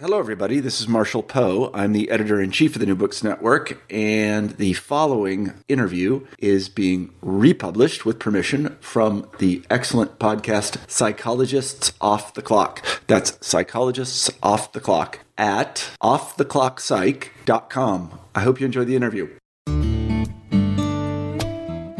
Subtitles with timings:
[0.00, 0.60] Hello, everybody.
[0.60, 1.72] This is Marshall Poe.
[1.74, 6.68] I'm the editor in chief of the New Books Network, and the following interview is
[6.68, 12.86] being republished with permission from the excellent podcast Psychologists Off the Clock.
[13.08, 18.18] That's Psychologists Off the Clock at offtheclockpsych.com.
[18.36, 19.30] I hope you enjoy the interview.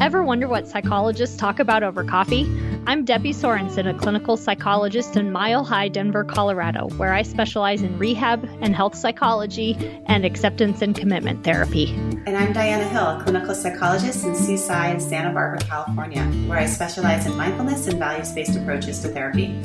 [0.09, 2.51] Ever wonder what psychologists talk about over coffee?
[2.87, 7.99] I'm Debbie Sorensen, a clinical psychologist in Mile High, Denver, Colorado, where I specialize in
[7.99, 9.77] rehab and health psychology
[10.07, 11.95] and acceptance and commitment therapy.
[12.25, 17.27] And I'm Diana Hill, a clinical psychologist in Seaside, Santa Barbara, California, where I specialize
[17.27, 19.63] in mindfulness and values based approaches to therapy.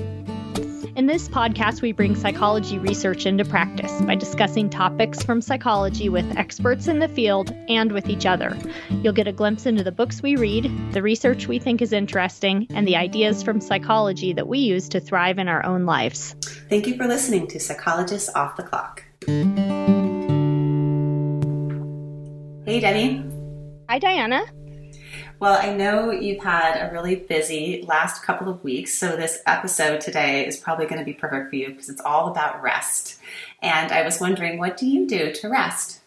[0.95, 6.38] In this podcast, we bring psychology research into practice by discussing topics from psychology with
[6.38, 8.55] experts in the field and with each other.
[9.02, 12.67] You'll get a glimpse into the books we read, the research we think is interesting,
[12.69, 16.36] and the ideas from psychology that we use to thrive in our own lives.
[16.69, 19.03] Thank you for listening to Psychologists Off the Clock.
[22.67, 23.25] Hey, Debbie.
[23.89, 24.44] Hi, Diana.
[25.39, 30.00] Well, I know you've had a really busy last couple of weeks, so this episode
[30.00, 33.20] today is probably going to be perfect for you because it's all about rest.
[33.61, 36.00] And I was wondering, what do you do to rest?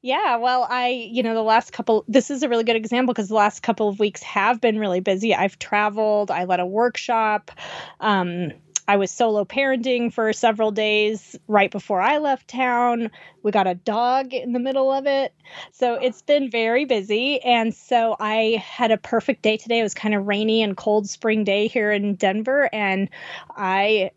[0.00, 3.28] Yeah, well, I, you know, the last couple, this is a really good example because
[3.28, 5.32] the last couple of weeks have been really busy.
[5.32, 7.52] I've traveled, I led a workshop.
[8.00, 8.52] Um,
[8.88, 13.10] I was solo parenting for several days right before I left town.
[13.42, 15.32] We got a dog in the middle of it.
[15.72, 17.40] So it's been very busy.
[17.42, 19.80] And so I had a perfect day today.
[19.80, 22.68] It was kind of rainy and cold spring day here in Denver.
[22.72, 23.08] And
[23.56, 24.10] I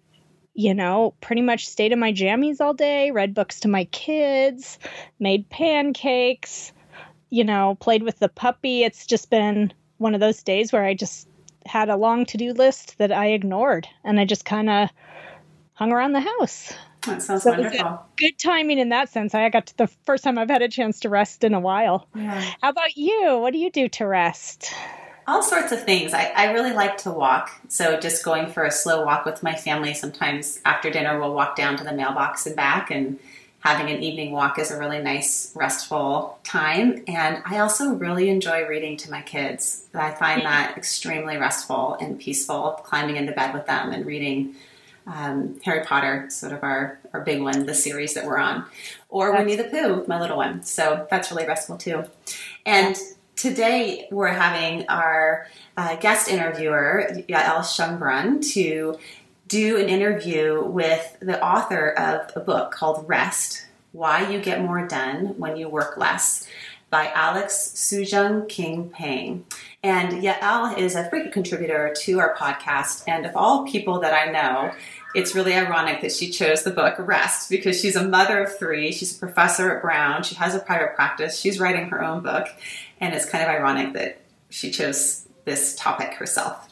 [0.55, 4.79] you know, pretty much stayed in my jammies all day, read books to my kids,
[5.19, 6.71] made pancakes,
[7.29, 8.83] you know, played with the puppy.
[8.83, 11.27] It's just been one of those days where I just
[11.65, 14.89] had a long to do list that I ignored, and I just kind of
[15.73, 16.73] hung around the house.
[17.05, 18.01] That sounds so wonderful.
[18.17, 19.35] Good timing in that sense.
[19.35, 22.07] I got to the first time I've had a chance to rest in a while.
[22.15, 22.41] Yeah.
[22.61, 23.37] How about you?
[23.39, 24.73] What do you do to rest?
[25.27, 26.13] All sorts of things.
[26.13, 27.51] I, I really like to walk.
[27.67, 29.93] So just going for a slow walk with my family.
[29.93, 33.19] Sometimes after dinner, we'll walk down to the mailbox and back and
[33.65, 37.03] having an evening walk is a really nice, restful time.
[37.07, 39.85] And I also really enjoy reading to my kids.
[39.91, 44.53] I find that extremely restful and peaceful, climbing into bed with them and reading
[45.07, 48.65] um, Harry Potter, sort of our, our big one, the series that we're on,
[49.09, 50.61] or that's- Winnie the Pooh, my little one.
[50.61, 52.03] So that's really restful too.
[52.67, 52.95] And
[53.35, 58.99] today we're having our uh, guest interviewer, Yael Schonbrun, to
[59.47, 64.87] do an interview with the author of a book called Rest Why You Get More
[64.87, 66.47] Done When You Work Less
[66.89, 69.45] by Alex Soojung Kim Pang.
[69.83, 73.03] And Yael is a frequent contributor to our podcast.
[73.07, 74.71] And of all people that I know,
[75.13, 78.91] it's really ironic that she chose the book Rest because she's a mother of three.
[78.91, 80.23] She's a professor at Brown.
[80.23, 81.39] She has a private practice.
[81.39, 82.47] She's writing her own book.
[82.99, 86.69] And it's kind of ironic that she chose this topic herself.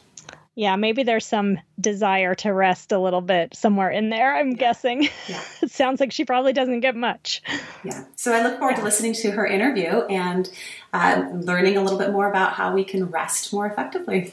[0.56, 4.56] Yeah, maybe there's some desire to rest a little bit somewhere in there, I'm yeah.
[4.56, 5.08] guessing.
[5.28, 5.42] Yeah.
[5.62, 7.42] it sounds like she probably doesn't get much.
[7.82, 8.04] Yeah.
[8.14, 10.48] So I look forward to listening to her interview and
[10.92, 14.32] uh, learning a little bit more about how we can rest more effectively.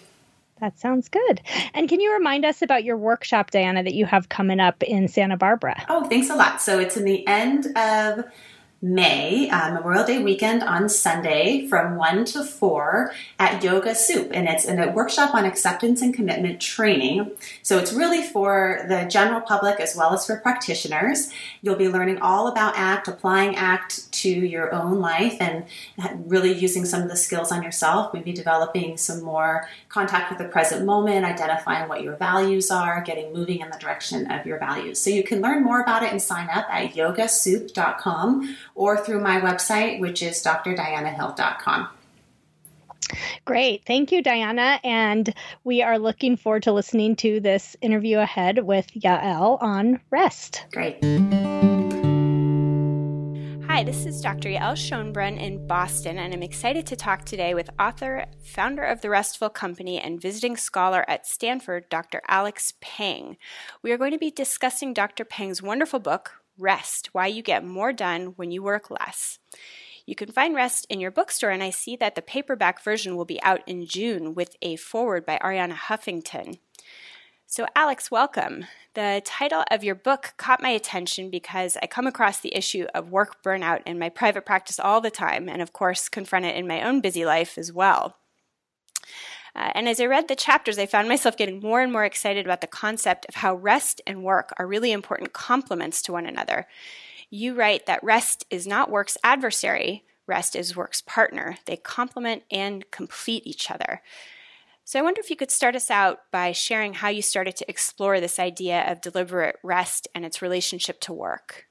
[0.59, 1.41] That sounds good.
[1.73, 5.07] And can you remind us about your workshop, Diana, that you have coming up in
[5.07, 5.83] Santa Barbara?
[5.89, 6.61] Oh, thanks a lot.
[6.61, 8.25] So it's in the end of
[8.83, 14.31] May, uh, Memorial Day weekend on Sunday from 1 to 4 at Yoga Soup.
[14.33, 17.29] And it's a workshop on acceptance and commitment training.
[17.61, 21.31] So it's really for the general public as well as for practitioners.
[21.61, 25.65] You'll be learning all about ACT, applying ACT to your own life, and
[26.25, 30.51] really using some of the skills on yourself, maybe developing some more contact with the
[30.51, 34.99] present moment, identifying what your values are, getting moving in the direction of your values.
[34.99, 39.39] So you can learn more about it and sign up at yogasoup.com or through my
[39.39, 41.89] website, which is drdianahill.com.
[43.45, 43.83] Great.
[43.85, 44.79] Thank you, Diana.
[44.83, 45.33] And
[45.63, 50.65] we are looking forward to listening to this interview ahead with Yael on rest.
[50.71, 51.03] Great.
[53.67, 54.49] Hi, this is Dr.
[54.49, 59.09] Yael Schonbrun in Boston, and I'm excited to talk today with author, founder of the
[59.09, 62.21] Restful Company, and visiting scholar at Stanford, Dr.
[62.27, 63.37] Alex Pang.
[63.81, 65.23] We are going to be discussing Dr.
[65.23, 69.39] Pang's wonderful book, Rest Why You Get More Done When You Work Less.
[70.05, 73.25] You can find Rest in your bookstore, and I see that the paperback version will
[73.25, 76.59] be out in June with a foreword by Arianna Huffington.
[77.47, 78.65] So, Alex, welcome.
[78.93, 83.09] The title of your book caught my attention because I come across the issue of
[83.09, 86.67] work burnout in my private practice all the time, and of course, confront it in
[86.67, 88.17] my own busy life as well.
[89.55, 92.45] Uh, and as I read the chapters, I found myself getting more and more excited
[92.45, 96.67] about the concept of how rest and work are really important complements to one another.
[97.29, 101.57] You write that rest is not work's adversary, rest is work's partner.
[101.65, 104.01] They complement and complete each other.
[104.83, 107.69] So I wonder if you could start us out by sharing how you started to
[107.69, 111.67] explore this idea of deliberate rest and its relationship to work.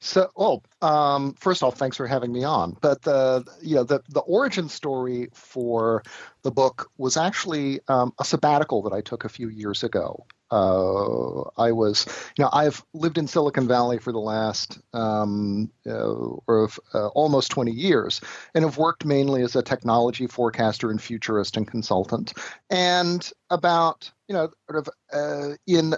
[0.00, 2.76] So, well, um, first off, thanks for having me on.
[2.80, 6.02] But the you know the the origin story for
[6.42, 10.26] the book was actually um, a sabbatical that I took a few years ago.
[10.52, 12.06] Uh, I was,
[12.36, 16.12] you know, I've lived in Silicon Valley for the last um, uh,
[16.46, 18.20] or uh, almost 20 years,
[18.54, 22.34] and have worked mainly as a technology forecaster and futurist and consultant.
[22.68, 25.94] And about, you know, sort of uh, in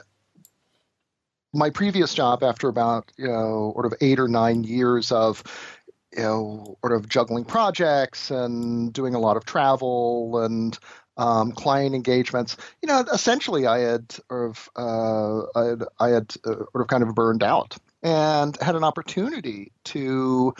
[1.54, 5.42] my previous job, after about, you know, sort of eight or nine years of
[6.16, 10.78] you know, sort of juggling projects and doing a lot of travel and
[11.16, 12.56] um, client engagements.
[12.82, 16.86] You know, essentially, I had sort of uh, I had, I had uh, sort of
[16.88, 20.54] kind of burned out and had an opportunity to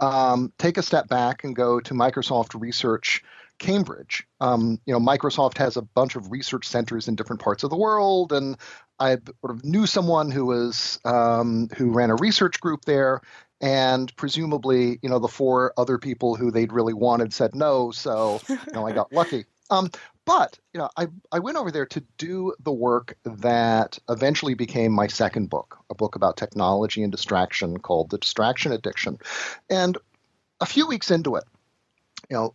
[0.00, 3.22] um, take a step back and go to Microsoft Research
[3.58, 4.26] Cambridge.
[4.40, 7.76] Um, you know, Microsoft has a bunch of research centers in different parts of the
[7.76, 8.56] world, and
[8.98, 13.20] I sort of knew someone who was um, who ran a research group there,
[13.60, 18.40] and presumably, you know, the four other people who they'd really wanted said no, so
[18.48, 19.44] you know, I got lucky.
[19.70, 19.90] Um,
[20.24, 24.92] but you know, I I went over there to do the work that eventually became
[24.92, 29.18] my second book, a book about technology and distraction called The Distraction Addiction.
[29.70, 29.98] And
[30.60, 31.44] a few weeks into it,
[32.28, 32.54] you know,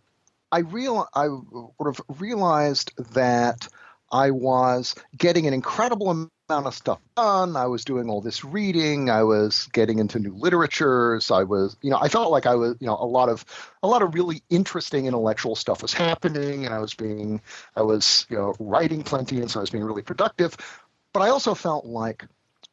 [0.54, 3.66] I real I sort of realized that
[4.12, 7.56] I was getting an incredible amount of stuff done.
[7.56, 9.10] I was doing all this reading.
[9.10, 11.32] I was getting into new literatures.
[11.32, 13.44] I was, you know, I felt like I was, you know, a lot of
[13.82, 17.40] a lot of really interesting intellectual stuff was happening, and I was being,
[17.74, 20.56] I was, you know, writing plenty, and so I was being really productive.
[21.12, 22.24] But I also felt like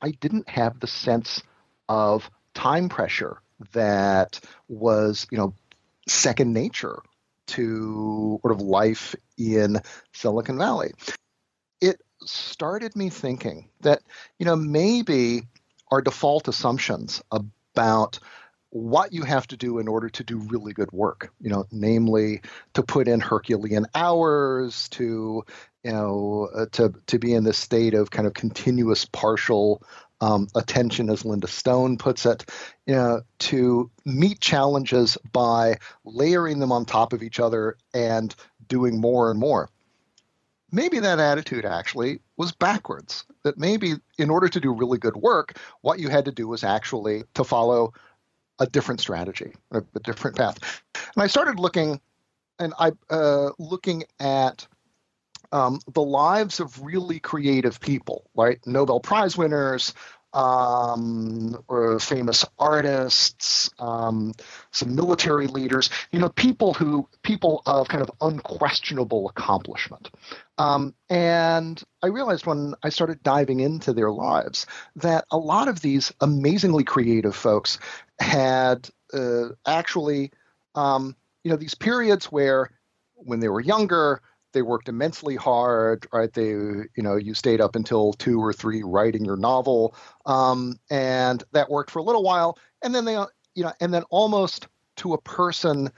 [0.04, 1.42] I didn't have the sense
[1.90, 3.42] of time pressure
[3.72, 5.56] that was, you know,
[6.08, 7.02] second nature
[7.52, 9.82] to sort of life in
[10.14, 10.92] Silicon Valley.
[11.80, 14.02] It started me thinking that,
[14.40, 15.44] you know, maybe
[15.92, 18.20] our default assumptions about
[18.70, 22.42] what you have to do in order to do really good work, you know, namely
[22.74, 25.44] to put in Herculean hours, to,
[25.84, 29.82] you know, uh, to, to be in this state of kind of continuous partial
[30.22, 32.46] um, attention, as Linda Stone puts it,
[32.86, 38.36] you know, to meet challenges by layering them on top of each other and
[38.68, 39.70] doing more and more
[40.72, 43.26] maybe that attitude actually was backwards.
[43.44, 46.64] That maybe in order to do really good work, what you had to do was
[46.64, 47.94] actually to follow
[48.60, 50.82] a different strategy, a, a different path.
[50.94, 52.00] And I started looking,
[52.60, 54.68] and I uh, looking at
[55.52, 58.60] um, the lives of really creative people, right?
[58.66, 59.94] Nobel Prize winners,
[60.34, 64.34] um, or famous artists, um,
[64.72, 70.10] some military leaders, you know, people who, people of kind of unquestionable accomplishment.
[70.58, 74.66] Um, and I realized when I started diving into their lives
[74.98, 77.78] that a lot of these amazingly creative folks
[78.20, 80.32] had uh, actually,
[80.76, 82.70] um, you know, these periods where
[83.16, 84.22] when they were younger,
[84.54, 86.32] they worked immensely hard right?
[86.34, 91.44] They you know you stayed up until two or three writing your novel um, and
[91.52, 93.14] that worked for a little while and then they
[93.56, 94.68] you know and then almost
[94.98, 95.90] to a person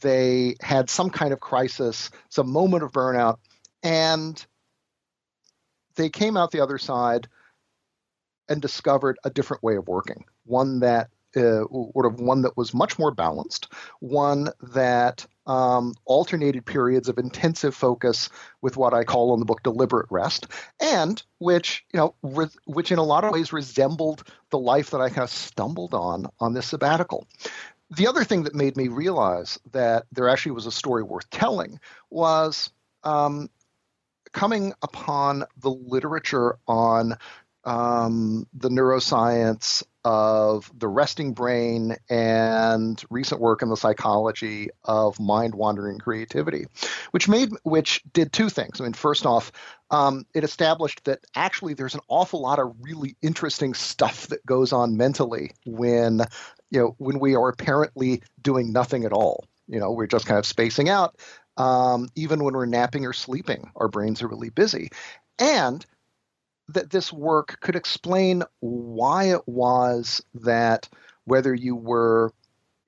[0.00, 3.38] they had some kind of crisis some moment of burnout
[3.82, 4.46] and
[5.96, 7.28] they came out the other side
[8.48, 12.72] and discovered a different way of working one that uh, sort of one that was
[12.72, 18.28] much more balanced, one that um, alternated periods of intensive focus
[18.60, 20.46] with what I call in the book deliberate rest,
[20.78, 25.00] and which you know, re- which in a lot of ways resembled the life that
[25.00, 27.26] I kind of stumbled on on this sabbatical.
[27.90, 31.80] The other thing that made me realize that there actually was a story worth telling
[32.10, 32.70] was
[33.02, 33.48] um,
[34.32, 37.16] coming upon the literature on
[37.64, 45.54] um, the neuroscience of the resting brain and recent work in the psychology of mind
[45.54, 46.64] wandering creativity,
[47.10, 48.80] which made which did two things.
[48.80, 49.52] I mean, first off,
[49.90, 54.72] um, it established that actually there's an awful lot of really interesting stuff that goes
[54.72, 56.22] on mentally when
[56.70, 59.44] you know when we are apparently doing nothing at all.
[59.66, 61.16] You know, we're just kind of spacing out.
[61.58, 64.88] Um, even when we're napping or sleeping, our brains are really busy.
[65.38, 65.84] And
[66.68, 70.88] that this work could explain why it was that
[71.24, 72.32] whether you were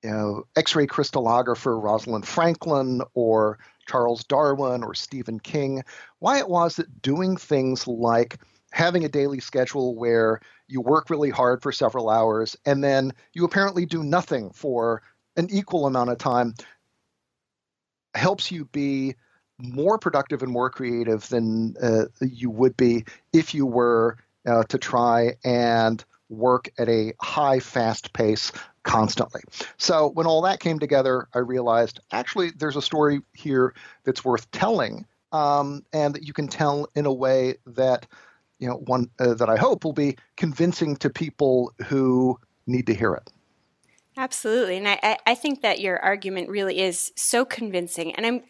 [0.02, 5.82] you know, X-ray crystallographer Rosalind Franklin or Charles Darwin or Stephen King,
[6.20, 8.38] why it was that doing things like
[8.72, 13.44] having a daily schedule where you work really hard for several hours and then you
[13.44, 15.02] apparently do nothing for
[15.36, 16.54] an equal amount of time
[18.14, 19.14] helps you be
[19.60, 24.78] more productive and more creative than uh, you would be if you were uh, to
[24.78, 28.52] try and work at a high, fast pace
[28.84, 29.42] constantly.
[29.76, 33.74] So when all that came together, I realized actually there's a story here
[34.04, 38.06] that's worth telling, um, and that you can tell in a way that
[38.58, 42.94] you know one uh, that I hope will be convincing to people who need to
[42.94, 43.30] hear it.
[44.20, 48.14] Absolutely, and I, I think that your argument really is so convincing.
[48.14, 48.42] And I'm,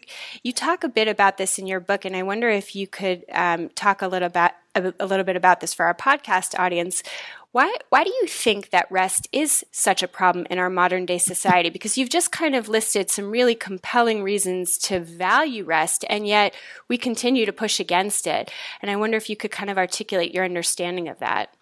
[0.43, 3.23] you talk a bit about this in your book, and I wonder if you could
[3.31, 7.03] um, talk a little about a, a little bit about this for our podcast audience.
[7.53, 11.17] Why why do you think that rest is such a problem in our modern day
[11.17, 11.69] society?
[11.69, 16.53] Because you've just kind of listed some really compelling reasons to value rest, and yet
[16.89, 18.51] we continue to push against it.
[18.81, 21.55] And I wonder if you could kind of articulate your understanding of that.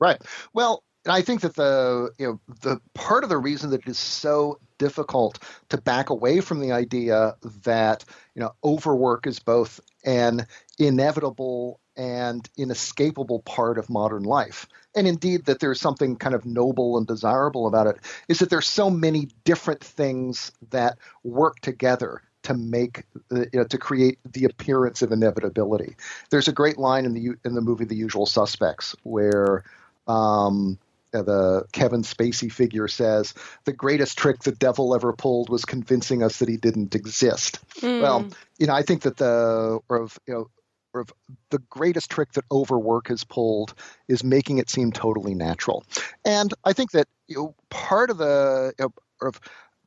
[0.00, 0.20] Right.
[0.52, 3.88] Well, and I think that the you know the part of the reason that it
[3.88, 9.80] is so difficult to back away from the idea that you know overwork is both
[10.04, 10.46] an
[10.78, 16.98] inevitable and inescapable part of modern life and indeed that there's something kind of noble
[16.98, 17.96] and desirable about it
[18.28, 23.78] is that there's so many different things that work together to make you know, to
[23.78, 25.96] create the appearance of inevitability.
[26.30, 29.64] There's a great line in the in the movie the usual suspects where
[30.06, 30.78] um,
[31.22, 36.38] the Kevin Spacey figure says the greatest trick the devil ever pulled was convincing us
[36.38, 37.60] that he didn't exist.
[37.80, 38.02] Mm.
[38.02, 38.28] Well,
[38.58, 40.50] you know, I think that the of you know
[40.94, 41.12] of
[41.50, 43.74] the greatest trick that overwork has pulled
[44.08, 45.84] is making it seem totally natural.
[46.24, 49.40] And I think that you know, part of the you know, of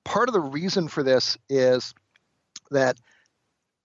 [0.03, 1.93] part of the reason for this is
[2.71, 2.97] that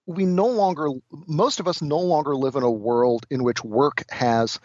[0.06, 0.88] we no longer
[1.26, 4.58] most of us no longer live in a world in which work has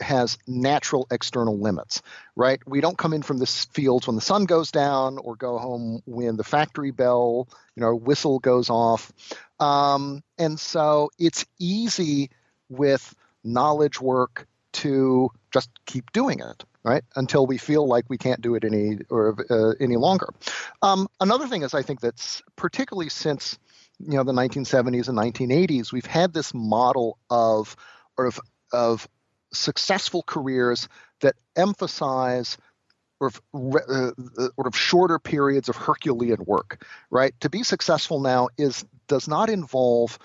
[0.00, 2.02] has natural external limits,
[2.34, 2.60] right?
[2.66, 6.02] We don't come in from the fields when the sun goes down or go home
[6.06, 9.12] when the factory bell, you know, whistle goes off.
[9.58, 12.30] Um, and so it's easy
[12.68, 17.02] with knowledge work to just keep doing it, right?
[17.14, 20.28] Until we feel like we can't do it any or uh, any longer.
[20.82, 23.58] Um, another thing is, I think that's particularly since
[23.98, 27.76] you know the 1970s and 1980s, we've had this model of
[28.18, 28.40] or of
[28.72, 29.08] of
[29.56, 30.88] successful careers
[31.20, 32.56] that emphasize
[33.20, 34.10] of, uh, uh,
[34.54, 37.34] sort of shorter periods of Herculean work, right?
[37.40, 40.18] To be successful now is does not involve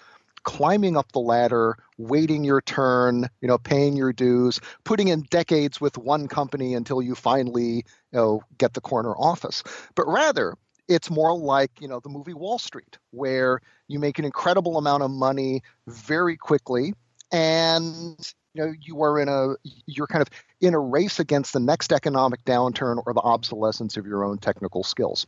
[0.43, 5.79] climbing up the ladder, waiting your turn, you know, paying your dues, putting in decades
[5.79, 9.63] with one company until you finally, you know, get the corner office.
[9.95, 10.55] But rather,
[10.87, 15.03] it's more like, you know, the movie Wall Street, where you make an incredible amount
[15.03, 16.93] of money very quickly
[17.31, 21.59] and you know you are in a you're kind of in a race against the
[21.59, 25.25] next economic downturn or the obsolescence of your own technical skills.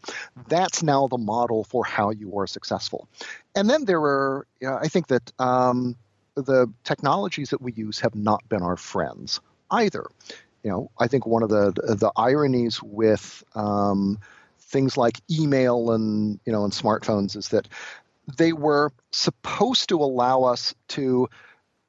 [0.48, 3.08] That's now the model for how you are successful.
[3.56, 5.96] And then there are you know, i think that um,
[6.36, 9.40] the technologies that we use have not been our friends
[9.72, 10.06] either.
[10.64, 14.18] You know i think one of the the ironies with um,
[14.60, 17.68] things like email and you know and smartphones is that
[18.38, 21.28] they were supposed to allow us to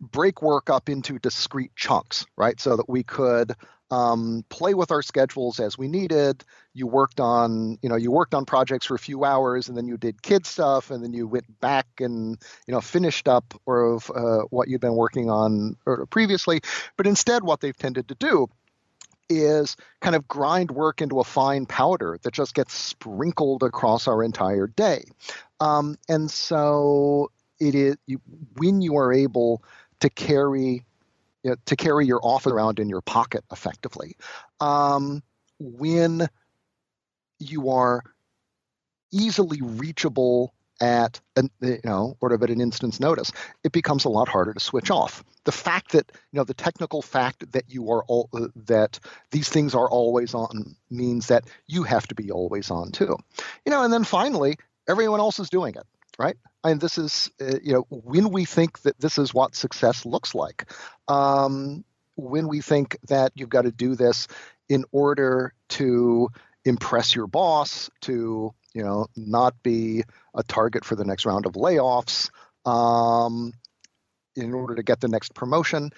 [0.00, 2.60] break work up into discrete chunks, right?
[2.60, 3.52] So that we could
[3.90, 6.44] um, play with our schedules as we needed.
[6.72, 9.86] You worked on, you know, you worked on projects for a few hours, and then
[9.86, 14.00] you did kid stuff, and then you went back and, you know, finished up or
[14.14, 15.76] uh, what you'd been working on
[16.10, 16.60] previously.
[16.96, 18.48] But instead, what they've tended to do
[19.30, 24.22] is kind of grind work into a fine powder that just gets sprinkled across our
[24.22, 25.04] entire day.
[25.60, 28.20] Um, and so it is you,
[28.56, 29.62] when you are able
[30.04, 30.84] to carry
[31.42, 34.16] you know, to carry your office around in your pocket effectively.
[34.61, 35.23] Um,
[35.58, 36.28] when
[37.38, 38.02] you are
[39.12, 43.30] easily reachable at an, you know sort of at an instant's notice
[43.62, 45.25] it becomes a lot harder to switch off.
[45.44, 48.99] The fact that you know the technical fact that you are all uh, that
[49.30, 53.16] these things are always on means that you have to be always on too.
[53.64, 54.56] You know and then finally
[54.87, 55.87] everyone else is doing it
[56.18, 60.04] right and this is uh, you know when we think that this is what success
[60.04, 60.71] looks like
[61.09, 61.85] um,
[62.16, 64.26] when we think that you've got to do this
[64.68, 66.28] in order to
[66.64, 70.02] impress your boss to you know not be
[70.35, 72.30] a target for the next round of layoffs
[72.64, 73.52] um,
[74.35, 75.90] in order to get the next promotion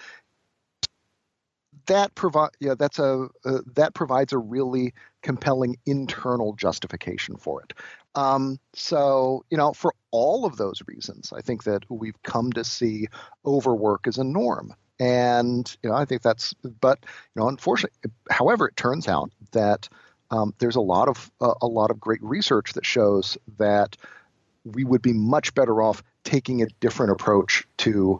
[1.85, 4.93] that provide yeah that's a uh, that provides a really
[5.27, 7.73] compelling internal justification for it
[8.15, 12.63] um, so you know for all of those reasons i think that we've come to
[12.63, 13.07] see
[13.45, 18.69] overwork as a norm and you know i think that's but you know unfortunately however
[18.69, 19.89] it turns out that
[20.31, 23.97] um, there's a lot of uh, a lot of great research that shows that
[24.63, 28.19] we would be much better off taking a different approach to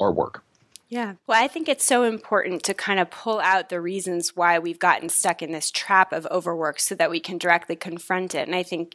[0.00, 0.42] our work.
[0.88, 1.14] Yeah.
[1.26, 4.78] Well, I think it's so important to kind of pull out the reasons why we've
[4.78, 8.46] gotten stuck in this trap of overwork so that we can directly confront it.
[8.46, 8.94] And I think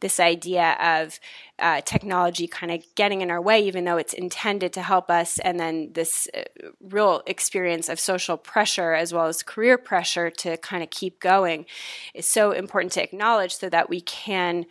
[0.00, 1.20] this idea of
[1.58, 5.38] uh, technology kind of getting in our way, even though it's intended to help us,
[5.40, 6.40] and then this uh,
[6.80, 11.66] real experience of social pressure as well as career pressure to kind of keep going
[12.14, 14.64] is so important to acknowledge so that we can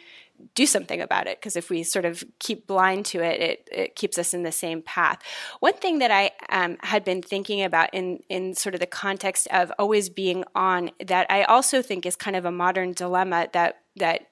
[0.54, 3.96] do something about it because if we sort of keep blind to it, it, it
[3.96, 5.20] keeps us in the same path.
[5.60, 9.48] One thing that I um, had been thinking about in in sort of the context
[9.52, 13.82] of always being on that I also think is kind of a modern dilemma that
[13.98, 14.28] that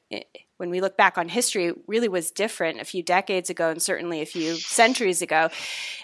[0.64, 4.22] when we look back on history really was different a few decades ago and certainly
[4.22, 5.50] a few centuries ago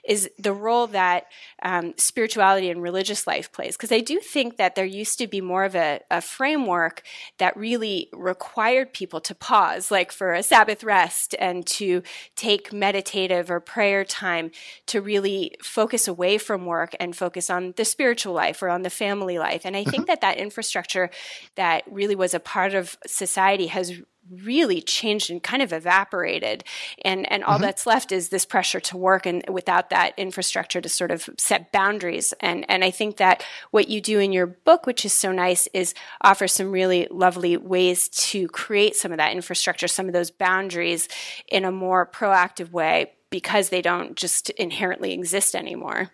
[0.03, 1.27] is the role that
[1.61, 5.39] um, spirituality and religious life plays because i do think that there used to be
[5.39, 7.03] more of a, a, framework
[7.37, 12.03] that really required people to pause like for a sabbath rest and to
[12.35, 14.51] take meditative or prayer time
[14.85, 18.89] to really focus away from work and focus on the spiritual life or on the
[18.89, 20.07] family life and i think mm-hmm.
[20.07, 21.09] that that infrastructure
[21.55, 24.01] that really was a part of society has
[24.31, 26.63] really changed and kind of evaporated
[27.03, 27.63] and and all mm-hmm.
[27.63, 31.71] that's left is this pressure to work and without that infrastructure to sort of set
[31.71, 35.31] boundaries and and I think that what you do in your book which is so
[35.31, 40.13] nice is offer some really lovely ways to create some of that infrastructure some of
[40.13, 41.07] those boundaries
[41.47, 46.11] in a more proactive way because they don't just inherently exist anymore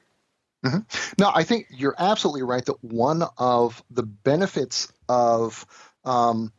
[0.65, 0.79] mm-hmm.
[1.19, 5.65] no I think you're absolutely right that one of the benefits of
[6.05, 6.51] um,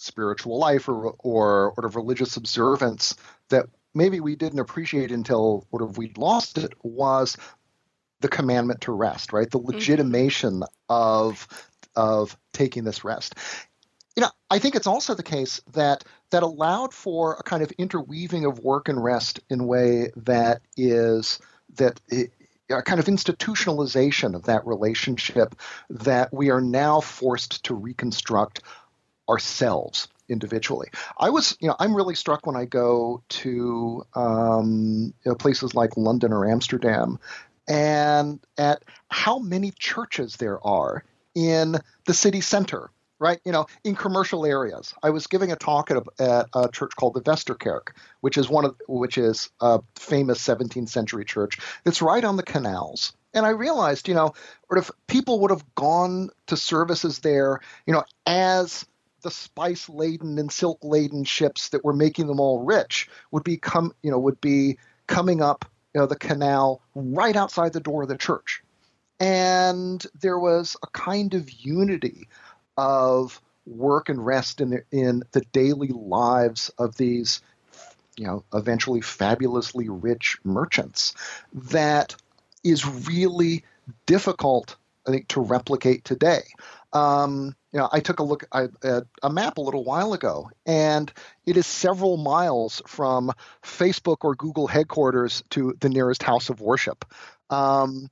[0.00, 3.14] spiritual life or or sort of religious observance
[3.50, 7.36] that maybe we didn't appreciate until sort of we lost it was
[8.20, 9.50] the commandment to rest, right?
[9.50, 9.72] The mm-hmm.
[9.72, 10.64] legitimation mm-hmm.
[10.88, 11.46] of
[11.96, 13.34] of taking this rest.
[14.16, 17.72] You know, I think it's also the case that that allowed for a kind of
[17.72, 21.38] interweaving of work and rest in a way that is
[21.76, 22.32] that it,
[22.70, 25.54] a kind of institutionalization of that relationship
[25.88, 28.62] that we are now forced to reconstruct
[29.30, 30.88] ourselves individually.
[31.18, 35.74] I was, you know, I'm really struck when I go to um, you know, places
[35.74, 37.18] like London or Amsterdam,
[37.68, 42.90] and at how many churches there are in the city center.
[43.22, 44.94] Right, you know, in commercial areas.
[45.02, 47.88] I was giving a talk at a, at a church called the Westerkerk,
[48.22, 52.42] which is one of which is a famous 17th century church that's right on the
[52.42, 53.12] canals.
[53.34, 54.32] And I realized, you know,
[54.70, 58.86] of people would have gone to services there, you know, as
[59.22, 63.56] the spice laden and silk laden ships that were making them all rich would be
[63.56, 68.02] come you know would be coming up you know, the canal right outside the door
[68.02, 68.62] of the church.
[69.18, 72.28] And there was a kind of unity
[72.76, 77.40] of work and rest in the, in the daily lives of these
[78.16, 81.14] you know eventually fabulously rich merchants
[81.52, 82.16] that
[82.64, 83.64] is really
[84.06, 86.42] difficult i think to replicate today.
[86.92, 88.70] Um, you know, I took a look at
[89.22, 91.12] a map a little while ago, and
[91.46, 97.04] it is several miles from Facebook or Google headquarters to the nearest house of worship.
[97.48, 98.08] Um,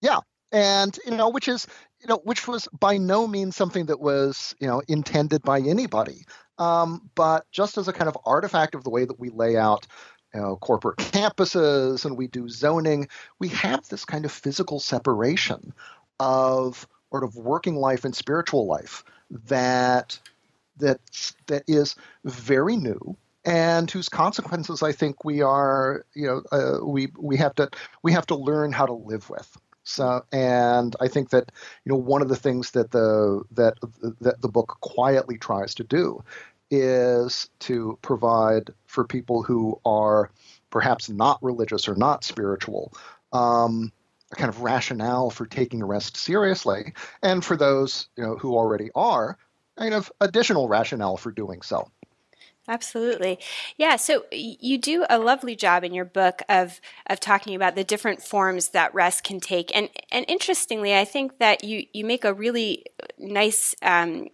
[0.00, 1.66] yeah, and you know, which is
[2.00, 6.24] you know, which was by no means something that was you know intended by anybody,
[6.56, 9.86] um, but just as a kind of artifact of the way that we lay out
[10.34, 15.74] you know, corporate campuses and we do zoning, we have this kind of physical separation
[16.18, 20.18] of sort of working life and spiritual life that
[20.76, 21.00] that
[21.46, 21.94] that is
[22.24, 27.54] very new and whose consequences I think we are you know uh, we we have
[27.56, 27.70] to
[28.02, 29.56] we have to learn how to live with.
[29.84, 31.50] So and I think that
[31.84, 33.78] you know one of the things that the that
[34.20, 36.22] that the book quietly tries to do
[36.70, 40.30] is to provide for people who are
[40.70, 42.92] perhaps not religious or not spiritual
[43.32, 43.92] um,
[44.36, 49.36] kind of rationale for taking rest seriously, and for those you know who already are,
[49.78, 51.90] kind of additional rationale for doing so.
[52.68, 53.40] Absolutely.
[53.78, 57.82] Yeah, so you do a lovely job in your book of of talking about the
[57.82, 59.74] different forms that rest can take.
[59.74, 62.84] And and interestingly, I think that you you make a really
[63.18, 64.28] nice um,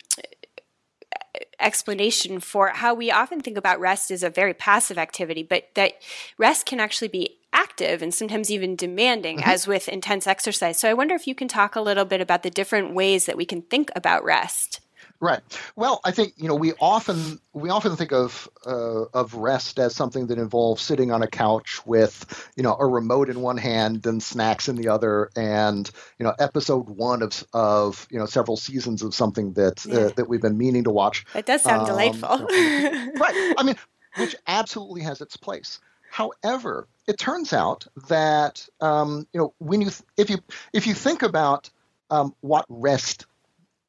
[1.60, 5.94] explanation for how we often think about rest as a very passive activity, but that
[6.36, 9.50] rest can actually be active and sometimes even demanding, mm-hmm.
[9.50, 10.78] as with intense exercise.
[10.78, 13.36] So I wonder if you can talk a little bit about the different ways that
[13.36, 14.80] we can think about rest.
[15.18, 15.40] Right.
[15.76, 19.96] Well, I think you know we often we often think of uh, of rest as
[19.96, 24.04] something that involves sitting on a couch with you know a remote in one hand
[24.04, 28.58] and snacks in the other, and you know episode one of of you know several
[28.58, 31.24] seasons of something that uh, that we've been meaning to watch.
[31.34, 32.28] It does sound um, delightful.
[32.48, 33.54] right.
[33.56, 33.76] I mean,
[34.18, 35.80] which absolutely has its place.
[36.16, 40.38] However, it turns out that um, you know when you if you
[40.72, 41.68] if you think about
[42.08, 43.26] um, what rest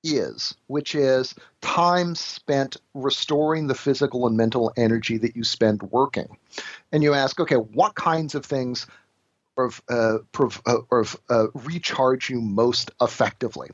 [0.03, 6.27] is, which is time spent restoring the physical and mental energy that you spend working.
[6.91, 8.87] And you ask, okay, what kinds of things
[9.57, 13.69] of, uh, uh, uh, recharge you most effectively.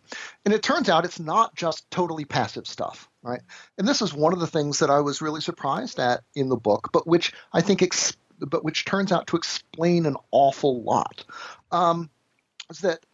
[0.46, 3.42] And it turns out it's not just totally passive stuff, right?
[3.78, 6.56] And this is one of the things that I was really surprised at in the
[6.56, 8.16] book, but which I think, ex-
[8.48, 11.24] but which turns out to explain an awful lot.
[11.72, 12.10] Um,
[12.70, 13.06] is that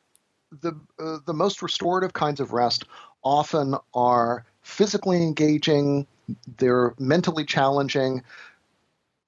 [0.52, 2.86] the uh, the most restorative kinds of rest
[3.24, 6.08] often are physically engaging,
[6.58, 8.24] they're mentally challenging,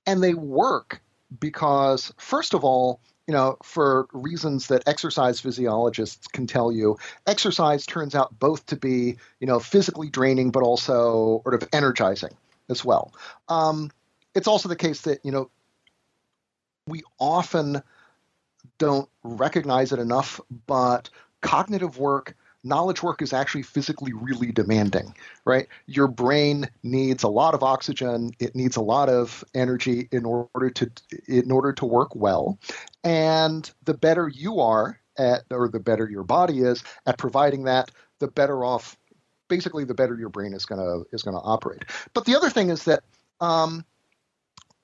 [0.05, 1.01] and they work
[1.39, 7.85] because, first of all, you know, for reasons that exercise physiologists can tell you, exercise
[7.85, 12.35] turns out both to be, you know, physically draining but also sort of energizing
[12.69, 13.13] as well.
[13.47, 13.91] Um,
[14.35, 15.49] it's also the case that, you know,
[16.87, 17.81] we often
[18.77, 21.09] don't recognize it enough, but
[21.41, 25.15] cognitive work knowledge work is actually physically really demanding,
[25.45, 25.67] right?
[25.87, 30.69] Your brain needs a lot of oxygen, it needs a lot of energy in order
[30.69, 30.91] to
[31.27, 32.59] in order to work well.
[33.03, 37.91] And the better you are at or the better your body is at providing that,
[38.19, 38.97] the better off
[39.47, 41.85] basically the better your brain is going to is going to operate.
[42.13, 43.03] But the other thing is that
[43.39, 43.85] um,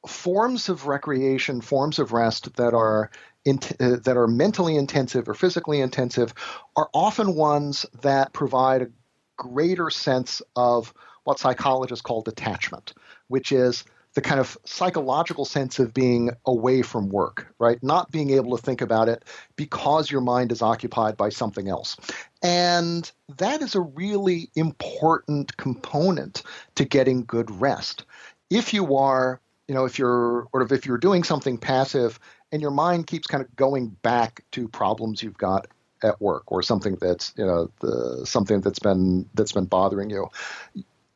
[0.08, 3.12] forms of recreation, forms of rest that are
[3.46, 6.34] in, uh, that are mentally intensive or physically intensive
[6.76, 8.90] are often ones that provide a
[9.38, 10.94] greater sense of
[11.24, 12.94] what psychologists call detachment,
[13.28, 13.86] which is
[14.18, 17.78] the kind of psychological sense of being away from work, right?
[17.84, 19.24] Not being able to think about it
[19.56, 21.98] because your mind is occupied by something else.
[22.42, 26.42] And that is a really important component
[26.76, 28.06] to getting good rest.
[28.50, 32.20] If you are you know, if you're or if you're doing something passive
[32.52, 35.68] and your mind keeps kind of going back to problems you've got
[36.04, 40.28] at work or something that's you know the, something that's been that's been bothering you,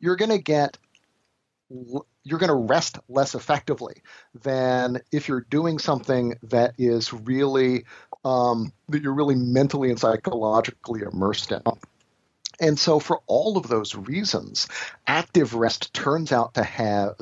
[0.00, 0.76] you're going to get
[2.24, 4.02] you're going to rest less effectively
[4.42, 7.84] than if you're doing something that is really
[8.24, 11.62] um, that you're really mentally and psychologically immersed in.
[12.62, 14.68] And so, for all of those reasons,
[15.08, 17.16] active rest turns out to have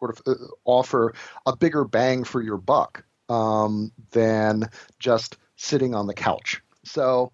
[0.00, 1.14] sort of uh, offer
[1.46, 6.60] a bigger bang for your buck um, than just sitting on the couch.
[6.84, 7.30] So,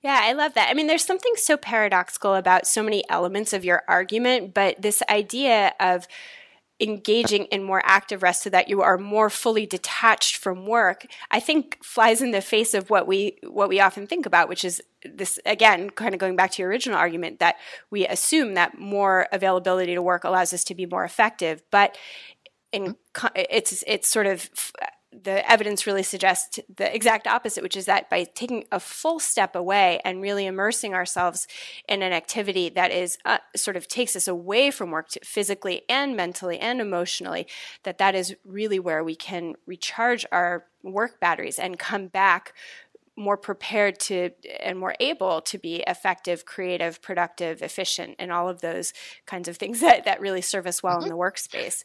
[0.00, 0.70] yeah, I love that.
[0.70, 5.02] I mean, there's something so paradoxical about so many elements of your argument, but this
[5.10, 6.08] idea of
[6.80, 11.40] engaging in more active rest so that you are more fully detached from work i
[11.40, 14.80] think flies in the face of what we what we often think about which is
[15.04, 17.56] this again kind of going back to your original argument that
[17.90, 21.96] we assume that more availability to work allows us to be more effective but
[22.70, 22.94] in
[23.34, 24.48] it's it's sort of
[25.10, 29.56] the evidence really suggests the exact opposite, which is that by taking a full step
[29.56, 31.48] away and really immersing ourselves
[31.88, 36.14] in an activity that is uh, sort of takes us away from work physically and
[36.14, 37.46] mentally and emotionally,
[37.84, 42.52] that that is really where we can recharge our work batteries and come back
[43.16, 48.60] more prepared to and more able to be effective, creative, productive, efficient, and all of
[48.60, 48.92] those
[49.26, 51.04] kinds of things that, that really serve us well mm-hmm.
[51.04, 51.82] in the workspace.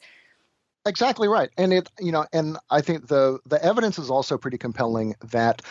[0.86, 4.58] Exactly right, and it you know, and I think the the evidence is also pretty
[4.58, 5.62] compelling that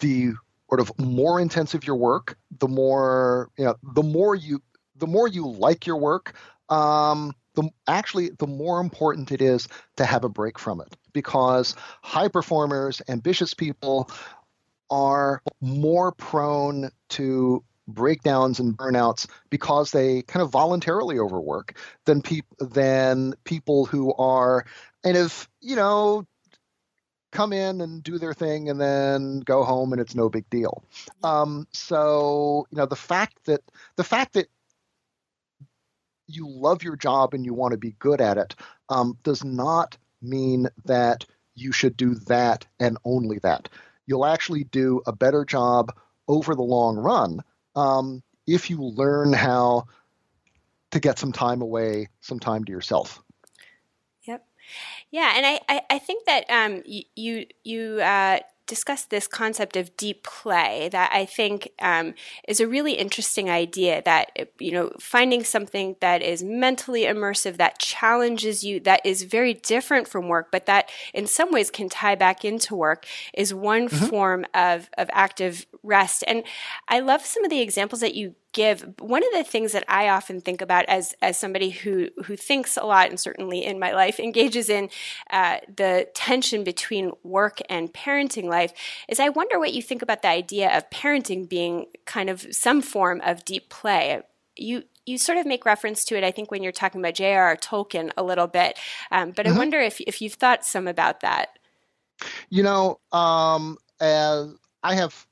[0.00, 0.32] the
[0.68, 4.60] sort of more intensive your work, the more you know, the more you
[4.96, 6.34] the more you like your work,
[6.68, 10.94] um, the actually the more important it is to have a break from it.
[11.14, 14.10] Because high performers, ambitious people
[14.90, 22.66] are more prone to breakdowns and burnouts because they kind of voluntarily overwork than people
[22.66, 24.64] than people who are
[25.02, 26.26] kind of you know
[27.32, 30.82] come in and do their thing and then go home and it's no big deal.
[31.22, 33.60] Um, so you know the fact that
[33.96, 34.48] the fact that
[36.26, 38.54] you love your job and you want to be good at it
[38.88, 43.68] um, does not mean that you should do that and only that.
[44.06, 45.92] You'll actually do a better job
[46.28, 47.42] over the long run
[47.76, 49.84] um, if you learn how
[50.90, 53.22] to get some time away, some time to yourself.
[54.26, 54.44] Yep.
[55.10, 59.96] Yeah, and I, I, I think that um, you you uh, discussed this concept of
[59.96, 62.14] deep play that I think um,
[62.46, 64.00] is a really interesting idea.
[64.02, 69.54] That you know, finding something that is mentally immersive, that challenges you, that is very
[69.54, 73.88] different from work, but that in some ways can tie back into work, is one
[73.88, 74.06] mm-hmm.
[74.06, 76.22] form of of active rest.
[76.28, 76.44] And
[76.88, 80.08] I love some of the examples that you give one of the things that i
[80.08, 83.92] often think about as as somebody who who thinks a lot and certainly in my
[83.92, 84.88] life engages in
[85.30, 88.72] uh, the tension between work and parenting life
[89.08, 92.82] is i wonder what you think about the idea of parenting being kind of some
[92.82, 94.20] form of deep play
[94.56, 97.56] you you sort of make reference to it i think when you're talking about j.r.r
[97.56, 98.78] tolkien a little bit
[99.10, 99.54] um, but mm-hmm.
[99.54, 101.58] i wonder if if you've thought some about that
[102.48, 105.26] you know um, as i have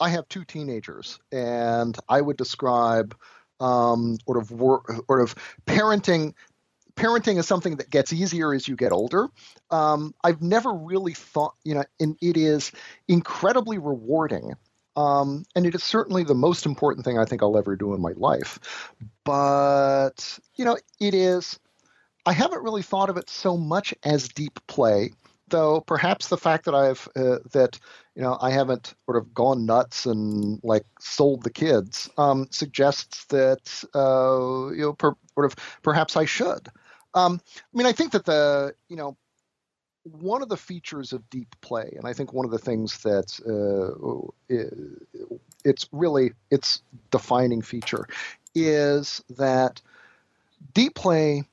[0.00, 3.16] I have two teenagers, and I would describe
[3.60, 5.34] um, sort of sort of
[5.66, 6.34] parenting.
[6.94, 9.28] Parenting is something that gets easier as you get older.
[9.70, 12.72] Um, I've never really thought, you know, and it is
[13.06, 14.54] incredibly rewarding.
[14.96, 18.00] Um, and it is certainly the most important thing I think I'll ever do in
[18.00, 18.58] my life.
[19.24, 21.60] But, you know, it is,
[22.26, 25.12] I haven't really thought of it so much as deep play
[25.50, 27.78] though perhaps the fact that I've uh, that
[28.14, 33.24] you know I haven't sort of gone nuts and like sold the kids um, suggests
[33.26, 36.68] that uh, you know per, sort of perhaps I should.
[37.14, 39.16] Um, I mean, I think that the you know
[40.02, 43.38] one of the features of deep play, and I think one of the things that
[43.46, 44.56] uh,
[45.64, 48.06] it's really its defining feature
[48.54, 49.80] is that
[50.74, 51.44] deep play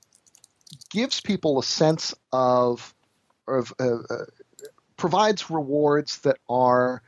[0.89, 2.94] gives people a sense of
[3.47, 4.25] of uh, uh,
[4.97, 7.01] provides rewards that are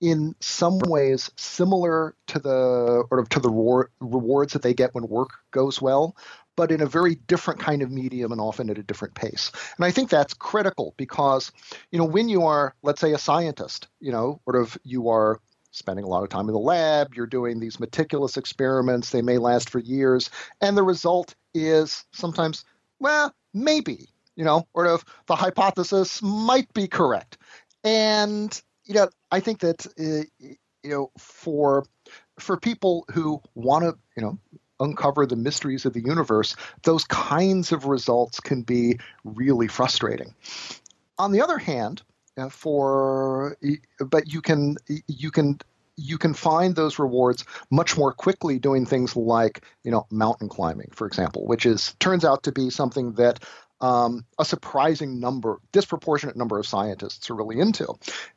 [0.00, 5.06] in some ways similar to the or to the reward, rewards that they get when
[5.06, 6.16] work goes well
[6.60, 9.50] but in a very different kind of medium and often at a different pace.
[9.76, 11.52] And i think that's critical because
[11.90, 15.40] you know when you are let's say a scientist you know sort of you are
[15.72, 19.38] spending a lot of time in the lab you're doing these meticulous experiments they may
[19.38, 20.28] last for years
[20.60, 22.64] and the result is sometimes
[22.98, 27.38] well maybe you know, sort of the hypothesis might be correct.
[27.84, 31.84] And, you know, I think that, uh, you know, for
[32.38, 34.38] for people who want to, you know,
[34.80, 40.34] uncover the mysteries of the universe, those kinds of results can be really frustrating.
[41.18, 42.02] On the other hand,
[42.38, 43.56] uh, for
[43.98, 45.58] but you can you can
[45.96, 50.88] you can find those rewards much more quickly doing things like you know mountain climbing
[50.92, 53.40] for example which is turns out to be something that
[53.80, 57.86] um, a surprising number, disproportionate number of scientists are really into.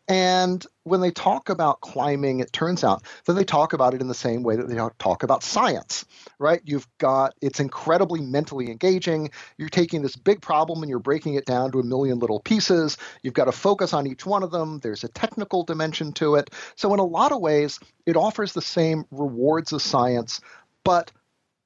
[0.07, 4.07] And when they talk about climbing, it turns out that they talk about it in
[4.07, 6.05] the same way that they talk about science,
[6.39, 6.61] right?
[6.63, 9.31] You've got, it's incredibly mentally engaging.
[9.57, 12.97] You're taking this big problem and you're breaking it down to a million little pieces.
[13.21, 14.79] You've got to focus on each one of them.
[14.79, 16.49] There's a technical dimension to it.
[16.75, 20.41] So, in a lot of ways, it offers the same rewards as science,
[20.83, 21.11] but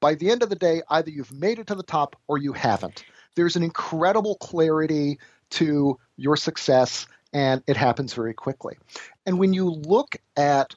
[0.00, 2.52] by the end of the day, either you've made it to the top or you
[2.52, 5.18] haven't there's an incredible clarity
[5.50, 8.76] to your success and it happens very quickly.
[9.26, 10.74] And when you look at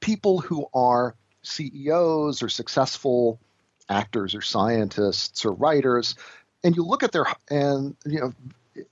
[0.00, 3.38] people who are CEOs or successful
[3.88, 6.14] actors or scientists or writers,
[6.64, 8.32] and you look at their and you know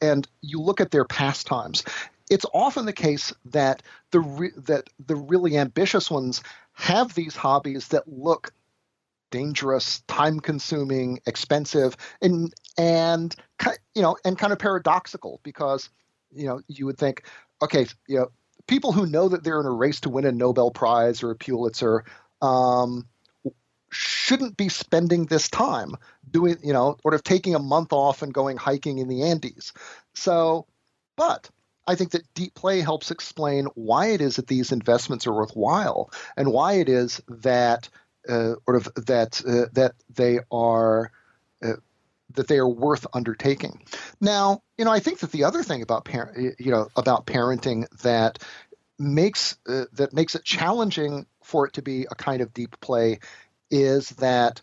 [0.01, 1.85] and you look at their pastimes,
[2.31, 7.89] it's often the case that the re, that the really ambitious ones have these hobbies
[7.89, 8.53] that look
[9.37, 13.37] dangerous, time-consuming, expensive, and and
[13.95, 15.91] you know, and kind of paradoxical because
[16.33, 17.25] you know you would think,
[17.61, 18.31] okay, you know,
[18.67, 21.37] people who know that they're in a race to win a Nobel Prize or a
[21.37, 22.05] Pulitzer
[22.41, 23.07] um,
[23.91, 25.95] shouldn't be spending this time
[26.31, 29.75] doing, you know, sort of taking a month off and going hiking in the Andes.
[30.15, 30.67] So,
[31.17, 31.51] but
[31.87, 36.11] I think that deep play helps explain why it is that these investments are worthwhile
[36.39, 37.91] and why it is that
[38.29, 41.11] sort of that uh, that they are
[41.63, 41.75] uh,
[42.35, 43.83] that they are worth undertaking.
[44.21, 47.87] Now, you know, I think that the other thing about parent, you know, about parenting
[48.03, 48.39] that
[48.99, 53.21] makes uh, that makes it challenging for it to be a kind of deep play
[53.71, 54.61] is that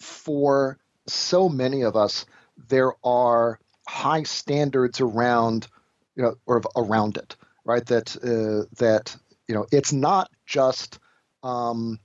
[0.00, 2.26] for so many of us,
[2.68, 5.68] there are high standards around,
[6.14, 7.84] you know, or around it, right?
[7.86, 9.16] That uh, that
[9.46, 10.98] you know, it's not just
[11.42, 12.00] um,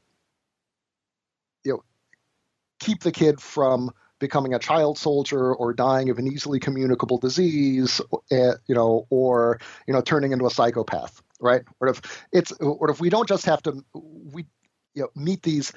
[2.81, 8.01] keep the kid from becoming a child soldier or dying of an easily communicable disease,
[8.31, 11.63] uh, you know, or you know, turning into a psychopath, right?
[11.79, 14.45] Or if it's, or if we don't just have to, we
[14.93, 15.71] you know, meet these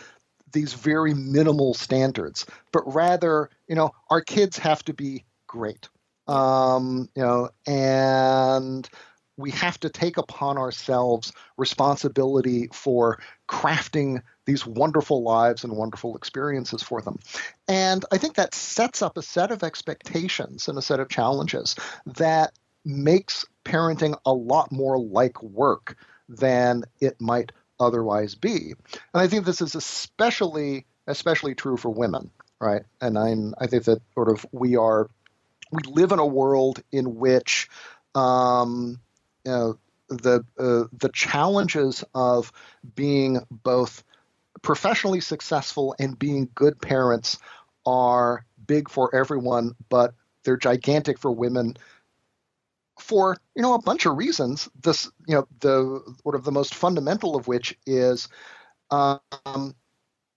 [0.52, 5.88] these very minimal standards, but rather, you know, our kids have to be great,
[6.28, 8.88] um, you know, and
[9.36, 16.82] we have to take upon ourselves responsibility for crafting these wonderful lives and wonderful experiences
[16.82, 17.18] for them.
[17.68, 21.76] And I think that sets up a set of expectations and a set of challenges
[22.06, 22.52] that
[22.84, 25.96] makes parenting a lot more like work
[26.28, 28.74] than it might otherwise be.
[29.12, 32.30] And I think this is especially especially true for women,
[32.60, 32.82] right?
[33.00, 35.10] And i I think that sort of we are
[35.70, 37.68] we live in a world in which
[38.14, 39.00] um,
[39.44, 39.78] you know,
[40.08, 42.52] the uh, the challenges of
[42.94, 44.04] being both
[44.62, 47.38] professionally successful and being good parents
[47.86, 50.14] are big for everyone, but
[50.44, 51.76] they're gigantic for women
[52.98, 54.68] for you know a bunch of reasons.
[54.82, 58.28] This you know the sort of the most fundamental of which is
[58.90, 59.74] um,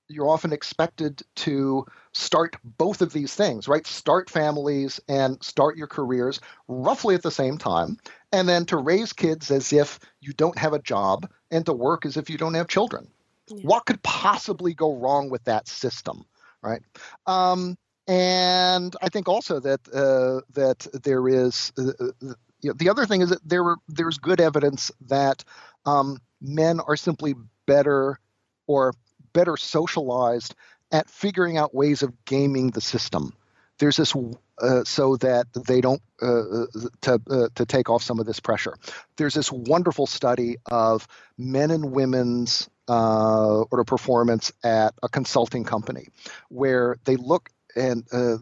[0.10, 3.86] you're often expected to start both of these things, right?
[3.86, 7.98] Start families and start your careers roughly at the same time,
[8.32, 12.06] and then to raise kids as if you don't have a job and to work
[12.06, 13.08] as if you don't have children.
[13.50, 16.26] What could possibly go wrong with that system,
[16.62, 16.82] right?
[17.26, 22.90] Um, and I think also that uh, that there is uh, uh you know, the
[22.90, 25.44] other thing is that there there's good evidence that
[25.86, 28.20] um, men are simply better
[28.66, 28.94] or
[29.34, 30.56] better socialized
[30.92, 33.34] at figuring out ways of gaming the system.
[33.80, 34.16] There's this
[34.60, 36.66] uh, so that they don't uh,
[37.02, 38.76] to uh, to take off some of this pressure.
[39.18, 41.08] There's this wonderful study of
[41.38, 46.08] men and women's uh, or a performance at a consulting company,
[46.50, 48.38] where they look and uh,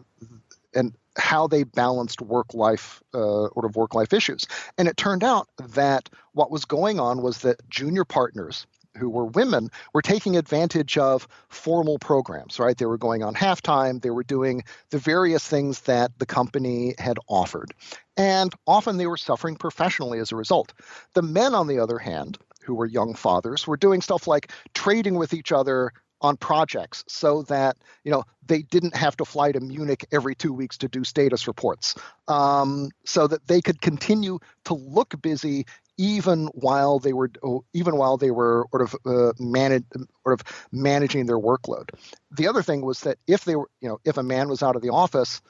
[0.74, 4.46] and how they balanced work life uh, sort of work life issues.
[4.76, 9.26] And it turned out that what was going on was that junior partners who were
[9.26, 12.76] women were taking advantage of formal programs, right?
[12.76, 17.18] They were going on halftime, they were doing the various things that the company had
[17.28, 17.72] offered.
[18.16, 20.72] And often they were suffering professionally as a result.
[21.14, 25.14] The men, on the other hand, who were young fathers, were doing stuff like trading
[25.14, 29.60] with each other on projects so that you know they didn't have to fly to
[29.60, 31.94] Munich every two weeks to do status reports,
[32.28, 35.66] um, so that they could continue to look busy
[35.98, 37.30] even while they were
[37.72, 39.84] even while they were sort of uh, manage,
[40.22, 41.90] sort of managing their workload.
[42.30, 44.76] The other thing was that if they were you know if a man was out
[44.76, 45.42] of the office,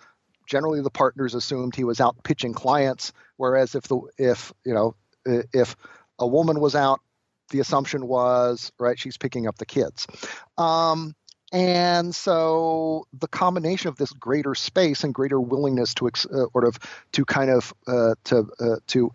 [0.47, 4.95] generally the partners assumed he was out pitching clients, whereas if the if you know
[5.25, 5.77] if
[6.19, 7.01] a woman was out
[7.51, 10.07] the assumption was right she's picking up the kids.
[10.59, 11.15] Um,
[11.53, 16.11] and so the combination of this greater space and greater willingness to uh,
[16.53, 16.79] sort of
[17.13, 19.13] to kind of uh, to uh, to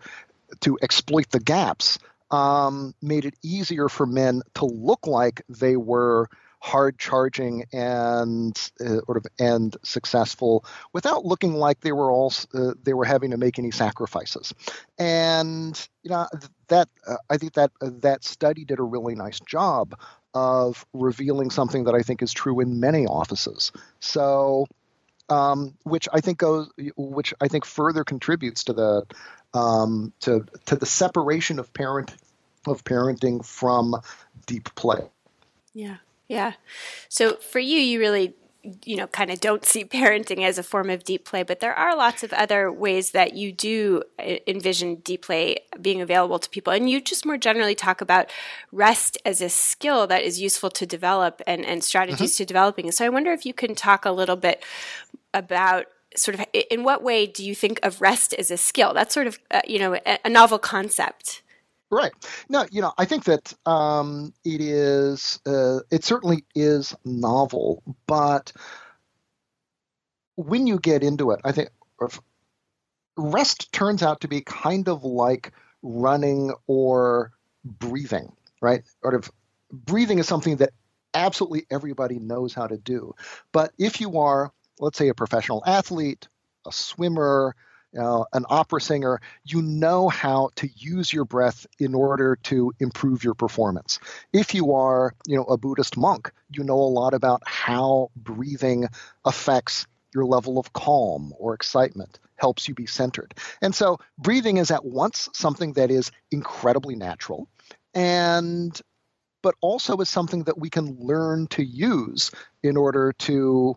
[0.60, 1.98] to exploit the gaps
[2.30, 6.28] um, made it easier for men to look like they were
[6.62, 12.72] hard charging and uh, sort of and successful without looking like they were all uh,
[12.82, 14.54] they were having to make any sacrifices.
[14.96, 16.28] And you know
[16.72, 19.94] that uh, i think that uh, that study did a really nice job
[20.34, 24.66] of revealing something that i think is true in many offices so
[25.28, 29.06] um, which I think goes, which I think further contributes to the
[29.54, 32.14] um, to to the separation of parent
[32.66, 33.96] of parenting from
[34.46, 35.00] deep play.
[35.74, 35.96] Yeah.
[36.28, 36.52] Yeah.
[37.08, 38.34] So for you, you really,
[38.84, 41.74] you know, kind of don't see parenting as a form of deep play, but there
[41.74, 46.48] are lots of other ways that you do uh, envision deep play being available to
[46.50, 46.72] people.
[46.72, 48.30] And you just more generally talk about
[48.70, 52.42] rest as a skill that is useful to develop and, and strategies mm-hmm.
[52.42, 52.92] to developing.
[52.92, 54.62] So I wonder if you can talk a little bit
[55.34, 58.92] about sort of in what way do you think of rest as a skill?
[58.94, 61.42] That's sort of, uh, you know, a, a novel concept.
[61.92, 62.12] Right.
[62.48, 68.50] No, you know, I think that um, it is, uh, it certainly is novel, but
[70.36, 71.70] when you get into it, I think
[73.16, 75.52] rest turns out to be kind of like
[75.82, 77.32] running or
[77.64, 78.82] breathing, right?
[79.02, 79.30] Sort of
[79.70, 80.70] breathing is something that
[81.14, 83.14] absolutely everybody knows how to do.
[83.52, 86.28] But if you are, let's say, a professional athlete,
[86.66, 87.54] a swimmer,
[87.98, 93.24] uh, an opera singer, you know how to use your breath in order to improve
[93.24, 93.98] your performance.
[94.32, 98.88] If you are, you know, a Buddhist monk, you know a lot about how breathing
[99.24, 103.34] affects your level of calm or excitement, helps you be centered.
[103.62, 107.48] And so breathing is at once something that is incredibly natural
[107.94, 108.80] and
[109.42, 112.30] but also is something that we can learn to use
[112.62, 113.76] in order to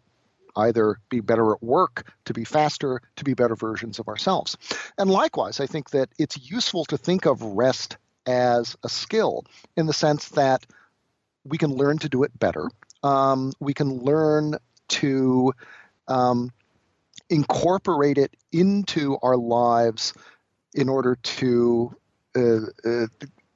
[0.55, 4.57] either be better at work, to be faster, to be better versions of ourselves.
[4.97, 9.45] And likewise, I think that it's useful to think of rest as a skill
[9.75, 10.65] in the sense that
[11.43, 12.69] we can learn to do it better.
[13.03, 14.55] Um, we can learn
[14.87, 15.53] to
[16.07, 16.51] um,
[17.29, 20.13] incorporate it into our lives
[20.73, 21.95] in order to
[22.35, 23.07] uh, uh,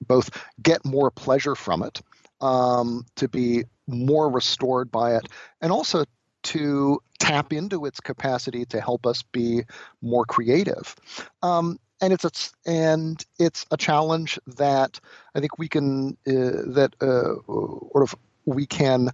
[0.01, 0.29] both
[0.61, 2.01] get more pleasure from it,
[2.41, 5.27] um, to be more restored by it,
[5.61, 6.05] and also
[6.43, 9.63] to tap into its capacity to help us be
[10.01, 10.95] more creative.
[11.43, 12.31] Um, and it's a,
[12.69, 14.99] and it's a challenge that
[15.35, 18.15] I think we can uh, that uh, sort of
[18.45, 19.09] we can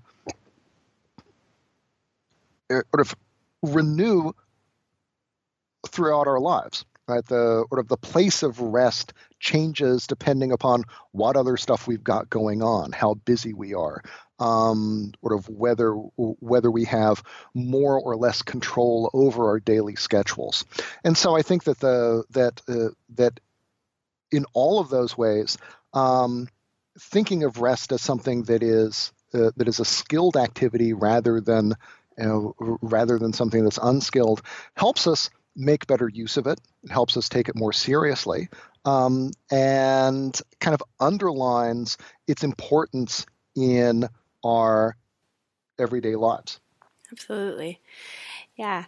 [2.70, 3.16] sort of
[3.64, 4.32] renew
[5.88, 9.14] throughout our lives right the sort of the place of rest
[9.46, 14.02] changes depending upon what other stuff we've got going on how busy we are
[14.39, 17.22] um, sort of whether whether we have
[17.54, 20.66] more or less control over our daily schedules.
[21.04, 23.39] And so i think that the that uh, that
[24.32, 25.58] in all of those ways
[25.93, 26.50] um,
[27.00, 31.76] thinking of rest as something that is uh, that is a skilled activity rather than
[32.18, 34.41] you know, rather than something that's unskilled
[34.76, 36.60] helps us make better use of it.
[36.84, 38.49] It helps us take it more seriously
[38.86, 41.97] um, and kind of underlines
[42.28, 43.26] its importance
[43.56, 44.08] in
[44.43, 44.95] our
[45.80, 46.60] everyday lives.
[47.12, 47.80] Absolutely.
[48.56, 48.86] Yeah.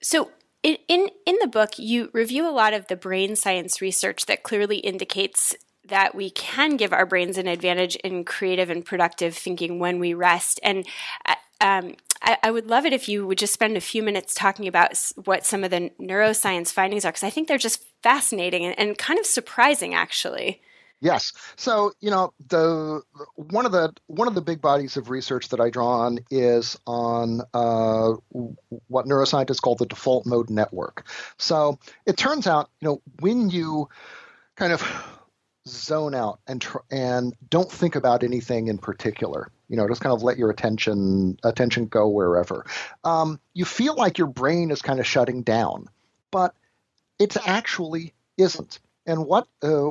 [0.00, 0.30] So
[0.62, 4.42] in, in in the book you review a lot of the brain science research that
[4.42, 5.54] clearly indicates
[5.86, 10.14] that we can give our brains an advantage in creative and productive thinking when we
[10.14, 10.86] rest and
[11.26, 11.94] uh, um,
[12.28, 14.92] I, I, would love it if you would just spend a few minutes talking about
[15.24, 18.98] what some of the neuroscience findings are, because I think they're just fascinating and, and,
[18.98, 20.60] kind of surprising, actually.
[21.00, 21.32] Yes.
[21.56, 23.02] So you know the
[23.36, 26.76] one of the one of the big bodies of research that I draw on is
[26.88, 28.14] on uh,
[28.88, 31.06] what neuroscientists call the default mode network.
[31.36, 33.88] So it turns out you know when you
[34.56, 34.82] kind of
[35.68, 39.50] zone out and tr- and don't think about anything in particular.
[39.68, 42.66] You know just kind of let your attention attention go wherever.
[43.04, 45.88] Um, you feel like your brain is kind of shutting down
[46.30, 46.54] but
[47.18, 48.78] it actually isn't.
[49.06, 49.90] And what uh,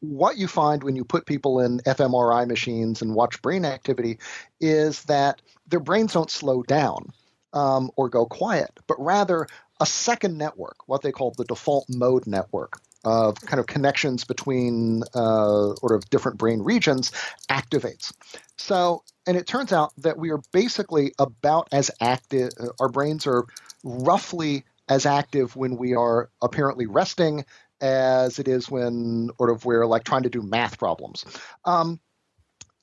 [0.00, 4.18] what you find when you put people in fMRI machines and watch brain activity
[4.60, 7.12] is that their brains don't slow down
[7.52, 9.46] um, or go quiet, but rather
[9.78, 15.02] a second network, what they call the default mode network, of kind of connections between
[15.14, 17.12] uh, sort of different brain regions
[17.48, 18.12] activates.
[18.56, 23.26] So, and it turns out that we are basically about as active, uh, our brains
[23.26, 23.46] are
[23.82, 27.44] roughly as active when we are apparently resting
[27.80, 31.24] as it is when sort of we're like trying to do math problems.
[31.64, 32.00] Um,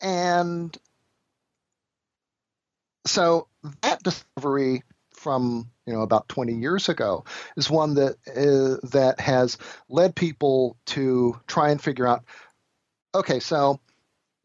[0.02, 0.76] and
[3.06, 3.48] so
[3.82, 7.24] that discovery from you know about 20 years ago
[7.56, 9.58] is one that uh, that has
[9.90, 12.24] led people to try and figure out
[13.16, 13.80] okay so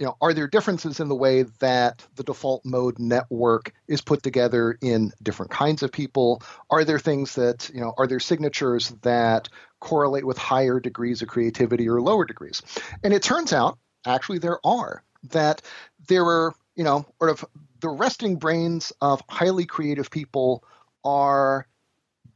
[0.03, 4.21] you know are there differences in the way that the default mode network is put
[4.23, 6.43] together in different kinds of people?
[6.71, 11.29] Are there things that you know are there signatures that correlate with higher degrees of
[11.29, 12.63] creativity or lower degrees?
[13.05, 15.63] And it turns out actually there are that
[16.09, 17.45] there are you know sort of
[17.79, 20.65] the resting brains of highly creative people
[21.05, 21.67] are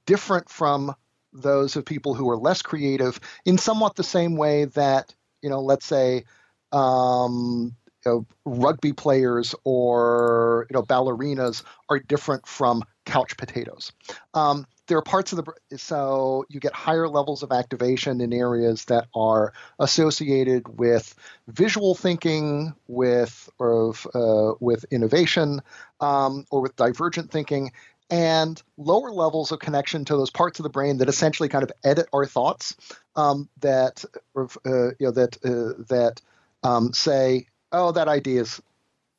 [0.07, 0.95] different from
[1.33, 5.61] those of people who are less creative in somewhat the same way that you know
[5.61, 6.25] let's say
[6.73, 13.93] um, you know, rugby players or you know ballerinas are different from couch potatoes.
[14.35, 18.85] Um, there are parts of the so you get higher levels of activation in areas
[18.87, 21.15] that are associated with
[21.49, 25.61] visual thinking, with or uh, with innovation,
[26.01, 27.73] um, or with divergent thinking,
[28.11, 31.73] and lower levels of connection to those parts of the brain that essentially kind of
[31.85, 32.77] edit our thoughts.
[33.17, 34.05] Um, that
[34.37, 36.21] uh, you know that uh, that
[36.63, 38.61] um, say, oh, that idea is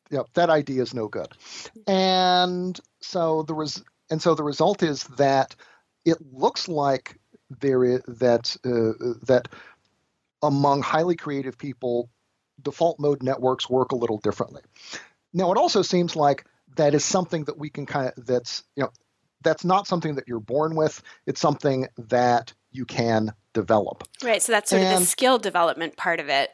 [0.10, 1.28] you know, that idea is no good.
[1.86, 5.56] And so there was and so the result is that
[6.06, 7.18] it looks like
[7.60, 9.48] there is that uh, that
[10.42, 12.10] among highly creative people,
[12.62, 14.62] default mode networks work a little differently.
[15.34, 16.46] Now, it also seems like
[16.78, 18.92] that is something that we can kind of that's you know
[19.44, 21.02] that's not something that you're born with.
[21.26, 24.04] It's something that you can develop.
[24.24, 24.42] Right.
[24.42, 26.50] So that's sort and, of the skill development part of it.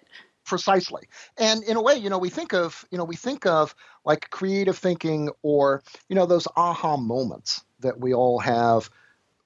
[0.45, 1.03] Precisely.
[1.37, 4.29] And in a way, you know, we think of, you know, we think of like
[4.29, 8.89] creative thinking or, you know, those aha moments that we all have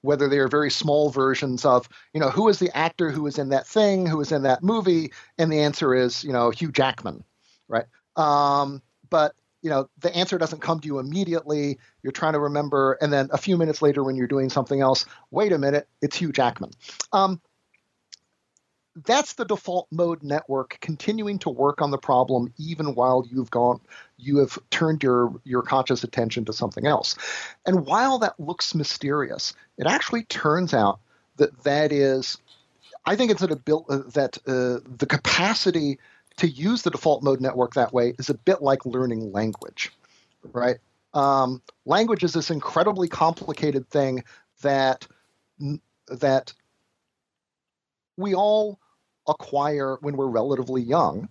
[0.02, 3.38] whether they are very small versions of, you know, who is the actor who is
[3.38, 6.70] in that thing, who is in that movie, and the answer is, you know, Hugh
[6.70, 7.24] Jackman,
[7.66, 7.86] right?
[8.16, 11.78] Um, but you know, the answer doesn't come to you immediately.
[12.02, 15.04] You're trying to remember, and then a few minutes later, when you're doing something else,
[15.30, 16.70] wait a minute, it's Hugh Jackman.
[17.12, 17.40] Um,
[19.04, 23.80] that's the default mode network continuing to work on the problem even while you've gone
[24.16, 27.16] you have turned your your conscious attention to something else
[27.66, 31.00] and while that looks mysterious it actually turns out
[31.36, 32.38] that that is
[33.04, 35.98] i think it's an ability uh, that uh, the capacity
[36.38, 39.92] to use the default mode network that way is a bit like learning language
[40.52, 40.78] right
[41.14, 44.24] um, language is this incredibly complicated thing
[44.62, 45.06] that
[46.08, 46.52] that
[48.16, 48.78] we all
[49.28, 51.28] acquire when we're relatively young.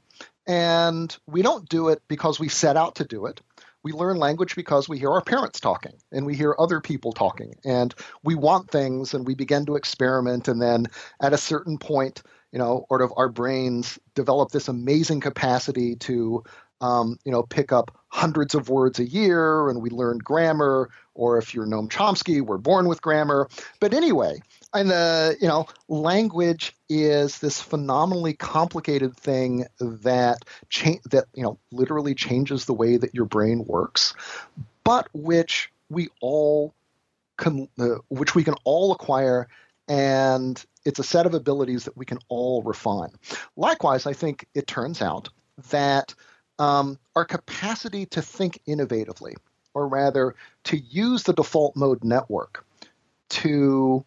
[0.47, 3.41] And we don't do it because we set out to do it.
[3.83, 7.55] We learn language because we hear our parents talking and we hear other people talking
[7.65, 7.93] and
[8.23, 10.47] we want things and we begin to experiment.
[10.47, 10.87] And then
[11.21, 16.43] at a certain point, you know, sort of our brains develop this amazing capacity to,
[16.81, 20.89] um, you know, pick up hundreds of words a year and we learn grammar.
[21.13, 23.49] Or if you're Noam Chomsky, we're born with grammar.
[23.79, 24.39] But anyway,
[24.73, 30.39] and the you know language is this phenomenally complicated thing that
[30.69, 34.13] cha- that you know literally changes the way that your brain works
[34.83, 36.73] but which we all
[37.37, 39.47] can uh, which we can all acquire
[39.87, 43.11] and it's a set of abilities that we can all refine
[43.55, 45.29] likewise i think it turns out
[45.69, 46.13] that
[46.59, 49.35] um, our capacity to think innovatively
[49.75, 50.33] or rather
[50.63, 52.65] to use the default mode network
[53.29, 54.03] to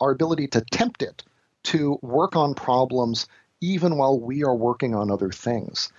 [0.00, 1.22] our ability to tempt it
[1.62, 3.26] to work on problems
[3.60, 5.92] even while we are working on other things.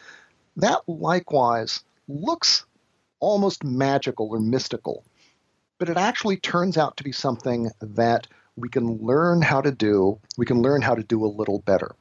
[0.57, 2.65] That likewise looks
[3.19, 5.03] almost magical or mystical,
[5.77, 8.27] but it actually turns out to be something that
[8.59, 10.19] we can learn how to do.
[10.37, 11.95] We can learn how to do a little better.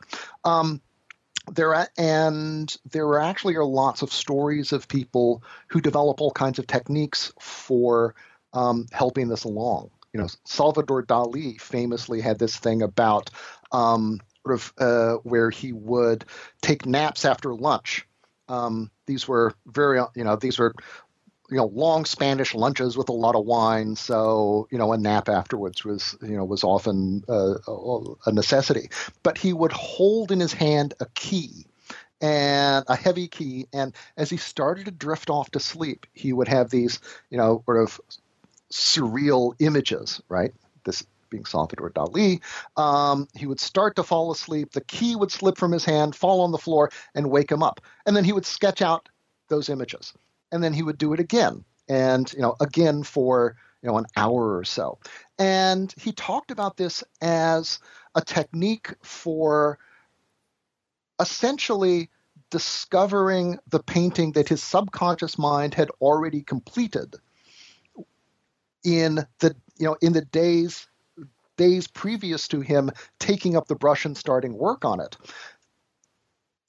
[0.44, 0.80] Um,
[1.50, 6.58] there are, and there actually are lots of stories of people who develop all kinds
[6.58, 8.14] of techniques for
[8.52, 13.30] um, helping this along you know, Salvador Dali famously had this thing about
[13.72, 16.24] um, sort of uh, where he would
[16.62, 18.06] take naps after lunch.
[18.48, 20.74] Um, these were very, you know, these were
[21.50, 23.96] you know long Spanish lunches with a lot of wine.
[23.96, 27.54] So you know a nap afterwards was you know was often uh,
[28.26, 28.90] a necessity.
[29.22, 31.66] But he would hold in his hand a key
[32.20, 36.48] and a heavy key, and as he started to drift off to sleep, he would
[36.48, 38.00] have these you know sort of
[38.72, 40.52] surreal images, right?
[40.84, 42.40] This being Salvador Dali,
[42.76, 44.72] um, he would start to fall asleep.
[44.72, 47.80] The key would slip from his hand, fall on the floor, and wake him up.
[48.06, 49.08] And then he would sketch out
[49.48, 50.14] those images,
[50.52, 54.06] and then he would do it again, and you know, again for you know an
[54.16, 54.98] hour or so.
[55.38, 57.78] And he talked about this as
[58.14, 59.78] a technique for
[61.20, 62.10] essentially
[62.50, 67.16] discovering the painting that his subconscious mind had already completed
[68.84, 70.86] in the you know in the days
[71.56, 75.16] days previous to him taking up the brush and starting work on it.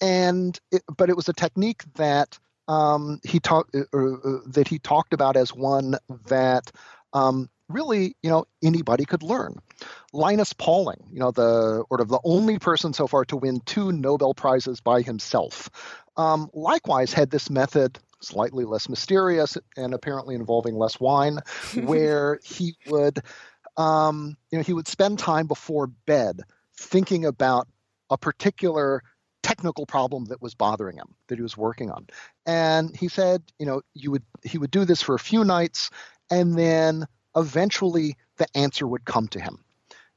[0.01, 2.39] And it, but it was a technique that
[2.69, 5.95] um, he talked uh, uh, that he talked about as one
[6.27, 6.71] that
[7.13, 9.55] um, really you know anybody could learn.
[10.13, 13.91] Linus Pauling, you know the sort of the only person so far to win two
[13.91, 15.69] Nobel prizes by himself,
[16.15, 21.39] um, likewise had this method slightly less mysterious and apparently involving less wine,
[21.83, 23.19] where he would,
[23.77, 26.41] um, you know, he would spend time before bed
[26.77, 27.67] thinking about
[28.11, 29.01] a particular
[29.49, 32.07] technical problem that was bothering him that he was working on.
[32.45, 35.89] And he said you know you would he would do this for a few nights
[36.29, 39.63] and then eventually the answer would come to him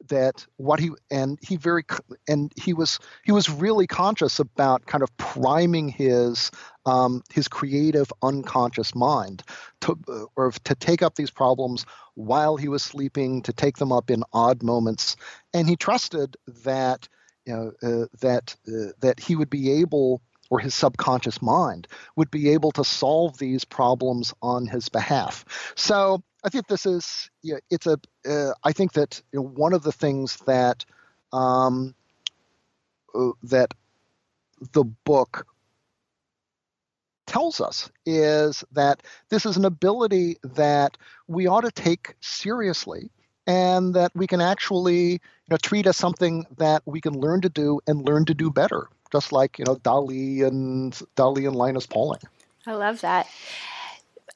[0.08, 1.84] that what he and he very
[2.28, 6.50] and he was he was really conscious about kind of priming his
[6.84, 9.42] um, his creative unconscious mind
[9.80, 13.92] to uh, or to take up these problems while he was sleeping to take them
[13.92, 15.16] up in odd moments.
[15.54, 17.08] And he trusted that
[17.46, 20.20] you know uh, that uh, that he would be able
[20.50, 26.22] or his subconscious mind would be able to solve these problems on his behalf so
[26.44, 27.98] I think this is yeah, it's a.
[28.28, 30.84] Uh, I think that you know, one of the things that
[31.32, 31.94] um,
[33.14, 33.74] uh, that
[34.72, 35.46] the book
[37.26, 43.10] tells us is that this is an ability that we ought to take seriously
[43.46, 45.18] and that we can actually you
[45.50, 48.88] know, treat as something that we can learn to do and learn to do better,
[49.10, 52.20] just like you know Dali and Dali and Linus Pauling.
[52.66, 53.28] I love that.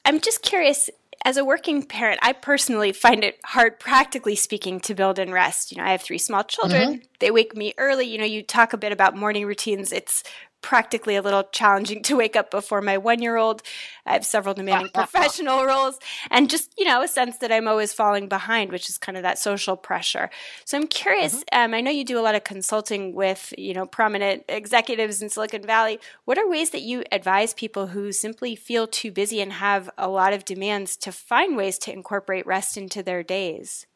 [0.05, 0.89] I'm just curious.
[1.25, 5.71] As a working parent, I personally find it hard, practically speaking, to build in rest.
[5.71, 6.93] You know, I have three small children.
[6.93, 7.03] Mm-hmm.
[7.19, 8.05] They wake me early.
[8.05, 9.91] You know, you talk a bit about morning routines.
[9.91, 10.23] It's
[10.67, 13.61] practically a little challenging to wake up before my one year old.
[14.05, 15.97] I have several demanding professional roles
[16.29, 19.23] and just, you know, a sense that I'm always falling behind, which is kind of
[19.23, 20.29] that social pressure.
[20.65, 21.57] So I'm curious, mm-hmm.
[21.57, 25.29] um, I know you do a lot of consulting with, you know, prominent executives in
[25.29, 26.01] Silicon Valley.
[26.25, 30.09] What are ways that you advise people who simply feel too busy and have a
[30.09, 33.87] lot of demands to find ways to incorporate rest into their days?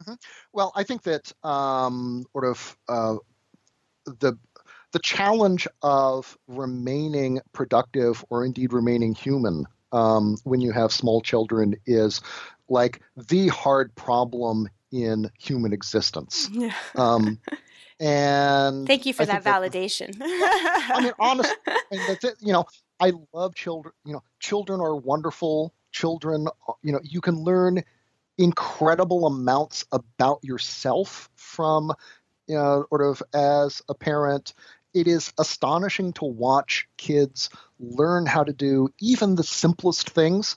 [0.00, 0.14] Mm-hmm.
[0.52, 3.16] Well, I think that um, sort of uh,
[4.06, 4.38] the
[4.94, 11.74] the challenge of remaining productive or indeed remaining human um, when you have small children
[11.84, 12.20] is
[12.68, 16.48] like the hard problem in human existence.
[16.54, 16.72] Yeah.
[16.94, 17.40] Um,
[18.00, 20.16] and thank you for that validation.
[20.18, 21.54] That, I mean, honestly,
[22.40, 22.64] you know,
[22.98, 23.94] I love children.
[24.04, 25.72] You know, children are wonderful.
[25.92, 26.48] Children,
[26.82, 27.84] you know, you can learn
[28.36, 31.92] incredible amounts about yourself from
[32.46, 34.54] you know, sort of as a parent
[34.94, 40.56] it is astonishing to watch kids learn how to do even the simplest things.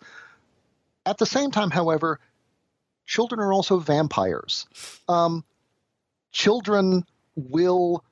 [1.06, 2.20] At the same time, however,
[3.06, 4.68] children are also vampires.
[5.10, 5.44] Um,
[6.32, 7.04] children
[7.36, 8.04] will,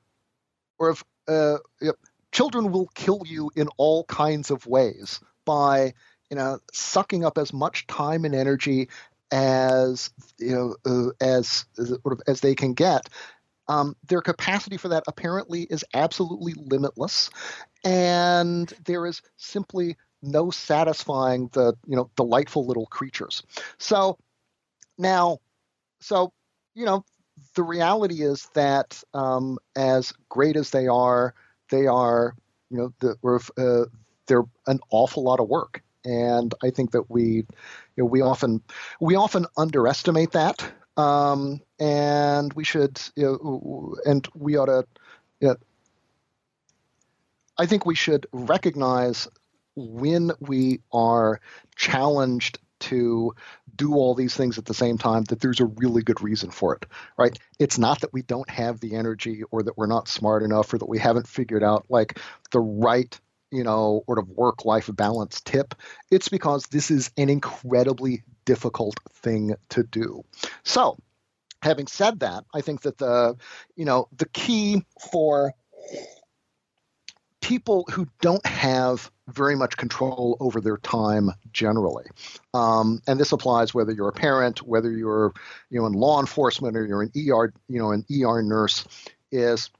[0.78, 1.58] or if, uh,
[2.32, 5.94] children will kill you in all kinds of ways by,
[6.30, 8.88] you know, sucking up as much time and energy
[9.32, 11.64] as you know uh, as,
[12.04, 13.08] of as they can get
[13.68, 17.30] um, their capacity for that apparently is absolutely limitless,
[17.84, 23.42] and there is simply no satisfying the you know delightful little creatures.
[23.78, 24.18] So
[24.98, 25.38] now,
[26.00, 26.32] so
[26.74, 27.04] you know,
[27.54, 31.34] the reality is that um, as great as they are,
[31.70, 32.34] they are
[32.70, 33.86] you know the, uh,
[34.26, 37.46] they're an awful lot of work, and I think that we you
[37.96, 38.62] know, we often
[39.00, 40.64] we often underestimate that
[40.96, 44.84] um, and we should, you know, and we ought to.
[45.40, 45.56] You know,
[47.58, 49.28] I think we should recognize
[49.74, 51.40] when we are
[51.74, 53.34] challenged to
[53.74, 56.74] do all these things at the same time that there's a really good reason for
[56.74, 56.84] it
[57.16, 60.72] right it's not that we don't have the energy or that we're not smart enough
[60.72, 62.18] or that we haven't figured out like
[62.52, 63.18] the right
[63.50, 65.74] you know sort of work life balance tip
[66.10, 70.24] it's because this is an incredibly difficult thing to do.
[70.62, 70.96] So,
[71.66, 73.36] having said that, I think that the
[73.74, 75.52] you know the key for
[77.42, 82.06] people who don't have very much control over their time generally.
[82.54, 85.32] Um, and this applies whether you're a parent, whether you're
[85.70, 88.84] you know in law enforcement or you're an ER, you know, an ER nurse,
[89.32, 89.70] is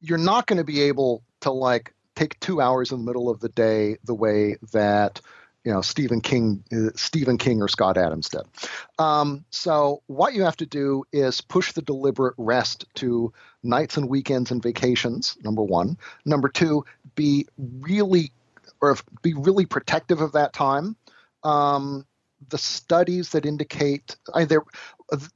[0.00, 3.40] you're not going to be able to like take two hours in the middle of
[3.40, 5.20] the day the way that
[5.64, 8.42] you know Stephen King, uh, Stephen King or Scott Adams did.
[8.98, 14.08] Um, so what you have to do is push the deliberate rest to nights and
[14.08, 15.36] weekends and vacations.
[15.42, 15.96] Number one.
[16.24, 16.84] Number two,
[17.14, 17.46] be
[17.80, 18.30] really
[18.80, 20.96] or be really protective of that time.
[21.42, 22.06] Um,
[22.50, 24.62] the studies that indicate I, there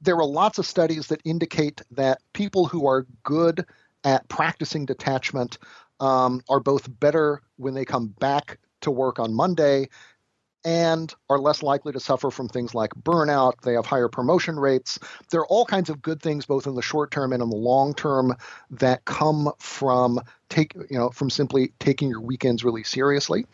[0.01, 3.65] there are lots of studies that indicate that people who are good
[4.03, 5.57] at practicing detachment
[5.99, 9.89] um, are both better when they come back to work on Monday
[10.65, 13.61] and are less likely to suffer from things like burnout.
[13.61, 14.99] They have higher promotion rates.
[15.31, 17.55] There are all kinds of good things, both in the short term and in the
[17.55, 18.35] long term,
[18.71, 23.45] that come from take you know from simply taking your weekends really seriously.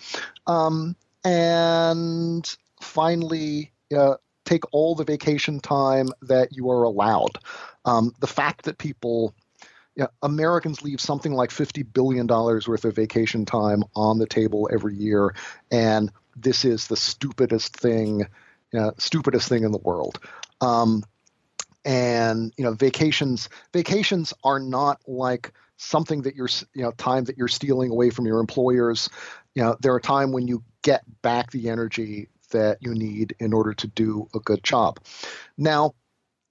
[0.47, 7.39] Um, and finally, uh, take all the vacation time that you are allowed.
[7.83, 9.33] Um, the fact that people
[9.95, 14.93] yeah, Americans leave something like $50 billion worth of vacation time on the table every
[14.93, 15.33] year.
[15.71, 18.19] And this is the stupidest thing,
[18.71, 20.19] you know, stupidest thing in the world.
[20.61, 21.03] Um,
[21.83, 27.37] and you know, vacations vacations are not like something that you're you know time that
[27.37, 29.09] you're stealing away from your employers.
[29.53, 33.35] You know, there are a time when you get back the energy that you need
[33.39, 34.99] in order to do a good job.
[35.57, 35.93] Now,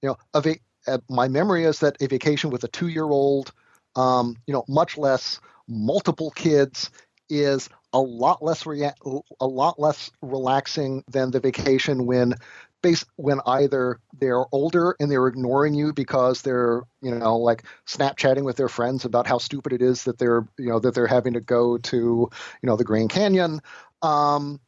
[0.03, 0.57] you know, a va-
[0.87, 3.53] uh, my memory is that a vacation with a two-year-old,
[3.97, 6.91] um, you know, much less multiple kids,
[7.31, 8.93] is a lot less rea-
[9.41, 12.35] a lot less relaxing than the vacation when
[12.83, 18.45] base when either they're older and they're ignoring you because they're you know like snapchatting
[18.45, 21.35] with their friends about how stupid it is that they're you know that they're having
[21.35, 23.61] to go to you know the grand canyon
[24.03, 24.61] um,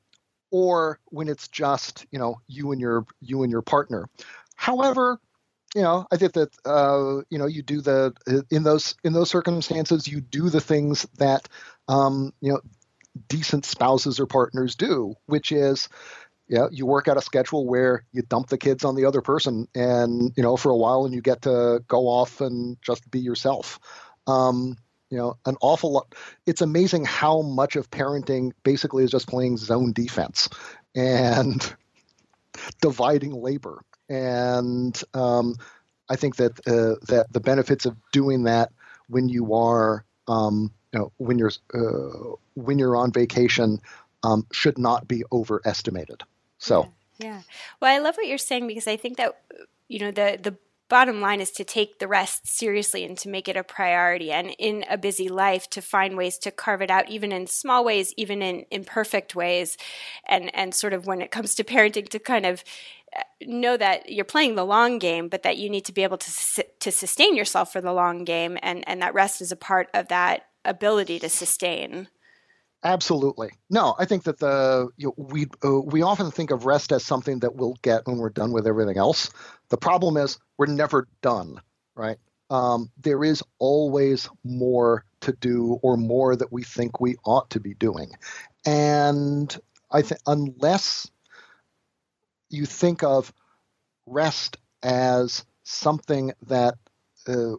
[0.52, 4.08] or when it's just you know you and your you and your partner.
[4.54, 5.20] However
[5.74, 8.14] you know i think that uh, you know you do the
[8.50, 11.48] in those in those circumstances you do the things that
[11.88, 12.60] um, you know
[13.28, 15.88] decent spouses or partners do which is
[16.48, 19.66] yeah, you work out a schedule where you dump the kids on the other person,
[19.74, 23.18] and you know for a while, and you get to go off and just be
[23.18, 23.80] yourself.
[24.26, 24.76] Um,
[25.10, 26.14] you know, an awful lot.
[26.46, 30.48] It's amazing how much of parenting basically is just playing zone defense
[30.94, 31.74] and
[32.80, 33.82] dividing labor.
[34.08, 35.56] And um,
[36.08, 38.70] I think that uh, that the benefits of doing that
[39.08, 43.80] when you are um, you know when you're uh, when you're on vacation
[44.22, 46.22] um, should not be overestimated.
[46.58, 47.26] So yeah.
[47.28, 47.40] yeah.
[47.80, 49.38] Well, I love what you're saying because I think that
[49.88, 50.56] you know the the
[50.88, 54.54] bottom line is to take the rest seriously and to make it a priority and
[54.58, 58.14] in a busy life to find ways to carve it out even in small ways
[58.16, 59.76] even in imperfect ways
[60.28, 62.62] and and sort of when it comes to parenting to kind of
[63.16, 66.18] uh, know that you're playing the long game but that you need to be able
[66.18, 69.88] to to sustain yourself for the long game and and that rest is a part
[69.92, 72.08] of that ability to sustain
[72.86, 73.50] Absolutely.
[73.68, 77.04] No, I think that the you know, we uh, we often think of rest as
[77.04, 79.28] something that we'll get when we're done with everything else.
[79.70, 81.60] The problem is we're never done,
[81.96, 82.18] right?
[82.48, 87.60] Um, there is always more to do or more that we think we ought to
[87.60, 88.12] be doing,
[88.64, 89.58] and
[89.90, 91.10] I think unless
[92.50, 93.32] you think of
[94.06, 96.74] rest as something that
[97.26, 97.54] uh,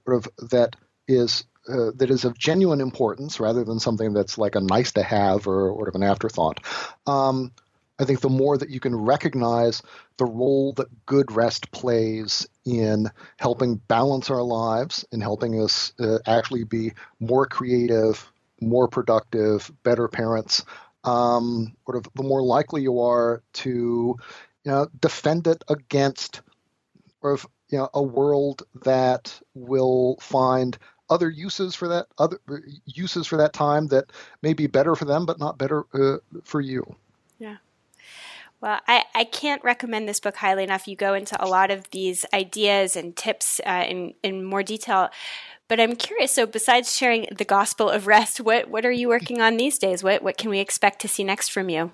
[0.52, 0.78] that
[1.08, 5.04] is uh, that is of genuine importance rather than something that's like a nice to
[5.04, 6.60] have or sort of an afterthought.
[7.06, 7.52] Um,
[8.00, 9.82] I think the more that you can recognize
[10.18, 16.20] the role that good rest plays in helping balance our lives, in helping us uh,
[16.28, 20.64] actually be more creative, more productive, better parents,
[21.04, 24.16] um, sort of the more likely you are to
[24.64, 26.42] you know, defend it against
[27.24, 30.78] of you know, a world that will find
[31.10, 32.40] other uses for that other
[32.86, 36.62] uses for that time that may be better for them but not better uh, for
[36.62, 36.96] you
[37.40, 37.58] yeah
[38.60, 40.88] well, I, I can't recommend this book highly enough.
[40.88, 45.10] You go into a lot of these ideas and tips uh, in, in more detail.
[45.68, 46.32] But I'm curious.
[46.32, 50.04] So, besides sharing the gospel of rest, what, what are you working on these days?
[50.04, 51.92] What, what can we expect to see next from you?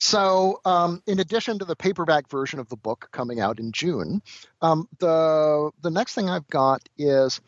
[0.00, 4.20] So, um, in addition to the paperback version of the book coming out in June,
[4.60, 7.40] um, the the next thing I've got is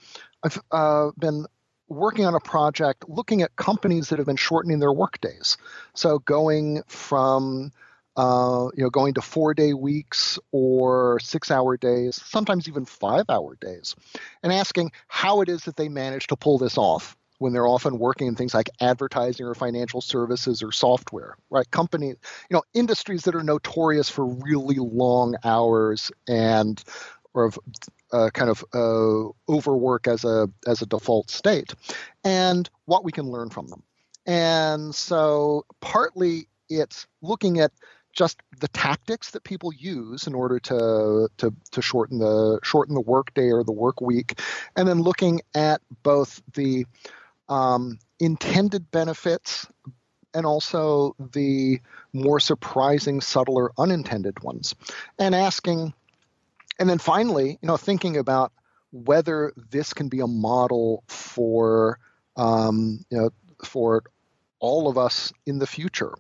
[0.47, 1.47] I've uh, been
[1.89, 5.57] working on a project looking at companies that have been shortening their workdays.
[5.95, 7.73] So going from
[8.17, 13.25] uh, you know going to four day weeks or six hour days, sometimes even five
[13.29, 13.95] hour days,
[14.43, 17.99] and asking how it is that they manage to pull this off when they're often
[17.99, 21.71] working in things like advertising or financial services or software, right?
[21.71, 22.17] Companies,
[22.49, 26.83] you know, industries that are notorious for really long hours and
[27.37, 27.59] or of
[28.13, 31.75] uh, kind of uh, overwork as a as a default state,
[32.25, 33.83] and what we can learn from them.
[34.27, 37.71] And so, partly it's looking at
[38.13, 43.01] just the tactics that people use in order to to to shorten the shorten the
[43.01, 44.41] workday or the work week,
[44.75, 46.87] and then looking at both the
[47.49, 49.67] um, intended benefits
[50.35, 51.81] and also the
[52.13, 54.75] more surprising, subtler, unintended ones,
[55.19, 55.95] and asking
[56.79, 58.53] and then finally, you know, thinking about
[58.93, 61.99] whether this can be a model for
[62.37, 63.31] um, you know
[63.65, 64.03] for
[64.59, 66.15] all of us in the future.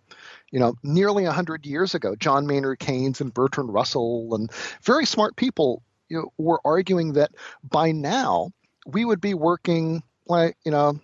[0.52, 4.50] You know, nearly 100 years ago, John Maynard Keynes and Bertrand Russell and
[4.82, 7.32] very smart people you know, were arguing that
[7.68, 8.50] by now
[8.86, 11.00] we would be working like, you know,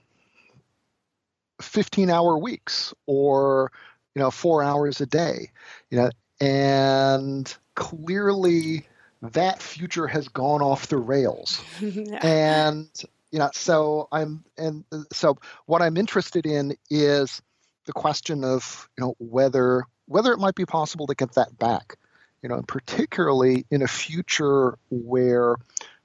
[1.61, 3.73] 15 hour weeks or,
[4.15, 5.51] you know, four hours a day,
[5.91, 8.87] you know, and clearly
[9.23, 11.63] that future has gone off the rails.
[11.81, 12.89] and
[13.31, 17.41] you know, so I'm and so what I'm interested in is
[17.87, 21.97] the question of you know whether whether it might be possible to get that back.
[22.43, 25.55] You know, and particularly in a future where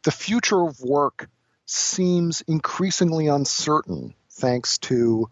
[0.04, 1.28] the future of work
[1.66, 5.30] seems increasingly uncertain thanks to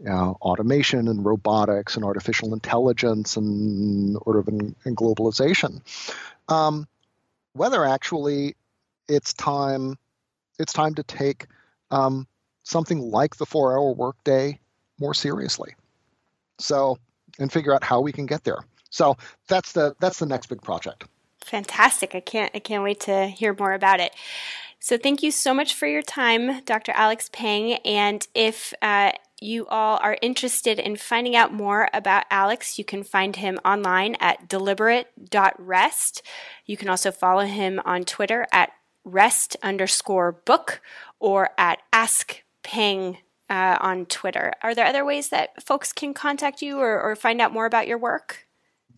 [0.00, 5.80] you know, automation and robotics and artificial intelligence and sort of and, and globalization.
[6.48, 6.86] Um,
[7.58, 8.56] whether actually
[9.08, 9.96] it's time
[10.58, 11.46] it's time to take
[11.90, 12.26] um,
[12.62, 14.58] something like the four hour workday
[14.98, 15.74] more seriously.
[16.58, 16.98] So
[17.38, 18.58] and figure out how we can get there.
[18.90, 19.16] So
[19.48, 21.04] that's the that's the next big project.
[21.44, 22.14] Fantastic.
[22.14, 24.12] I can't I can't wait to hear more about it.
[24.80, 26.92] So thank you so much for your time, Dr.
[26.92, 27.74] Alex Pang.
[27.84, 33.02] And if uh, you all are interested in finding out more about Alex, you can
[33.02, 36.22] find him online at deliberate.rest.
[36.66, 38.72] You can also follow him on Twitter at
[39.04, 40.80] rest underscore book
[41.20, 43.18] or at ask pang
[43.48, 44.52] uh, on Twitter.
[44.62, 47.86] Are there other ways that folks can contact you or, or find out more about
[47.86, 48.47] your work?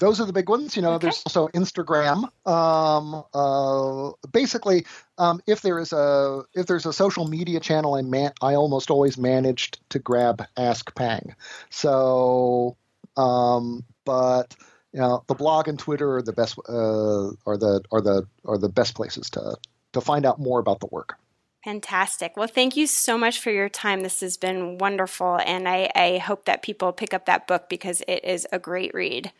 [0.00, 0.74] Those are the big ones.
[0.74, 1.06] You know, okay.
[1.06, 2.24] there's also Instagram.
[2.46, 4.86] Um, uh, basically,
[5.18, 8.90] um, if there is a if there's a social media channel, I man, I almost
[8.90, 11.34] always managed to grab Ask Pang.
[11.68, 12.76] So,
[13.16, 14.56] um, but
[14.92, 18.58] you know, the blog and Twitter are the best uh, are the are the are
[18.58, 19.56] the best places to
[19.92, 21.16] to find out more about the work.
[21.62, 22.38] Fantastic.
[22.38, 24.00] Well, thank you so much for your time.
[24.00, 28.02] This has been wonderful, and I, I hope that people pick up that book because
[28.08, 29.30] it is a great read.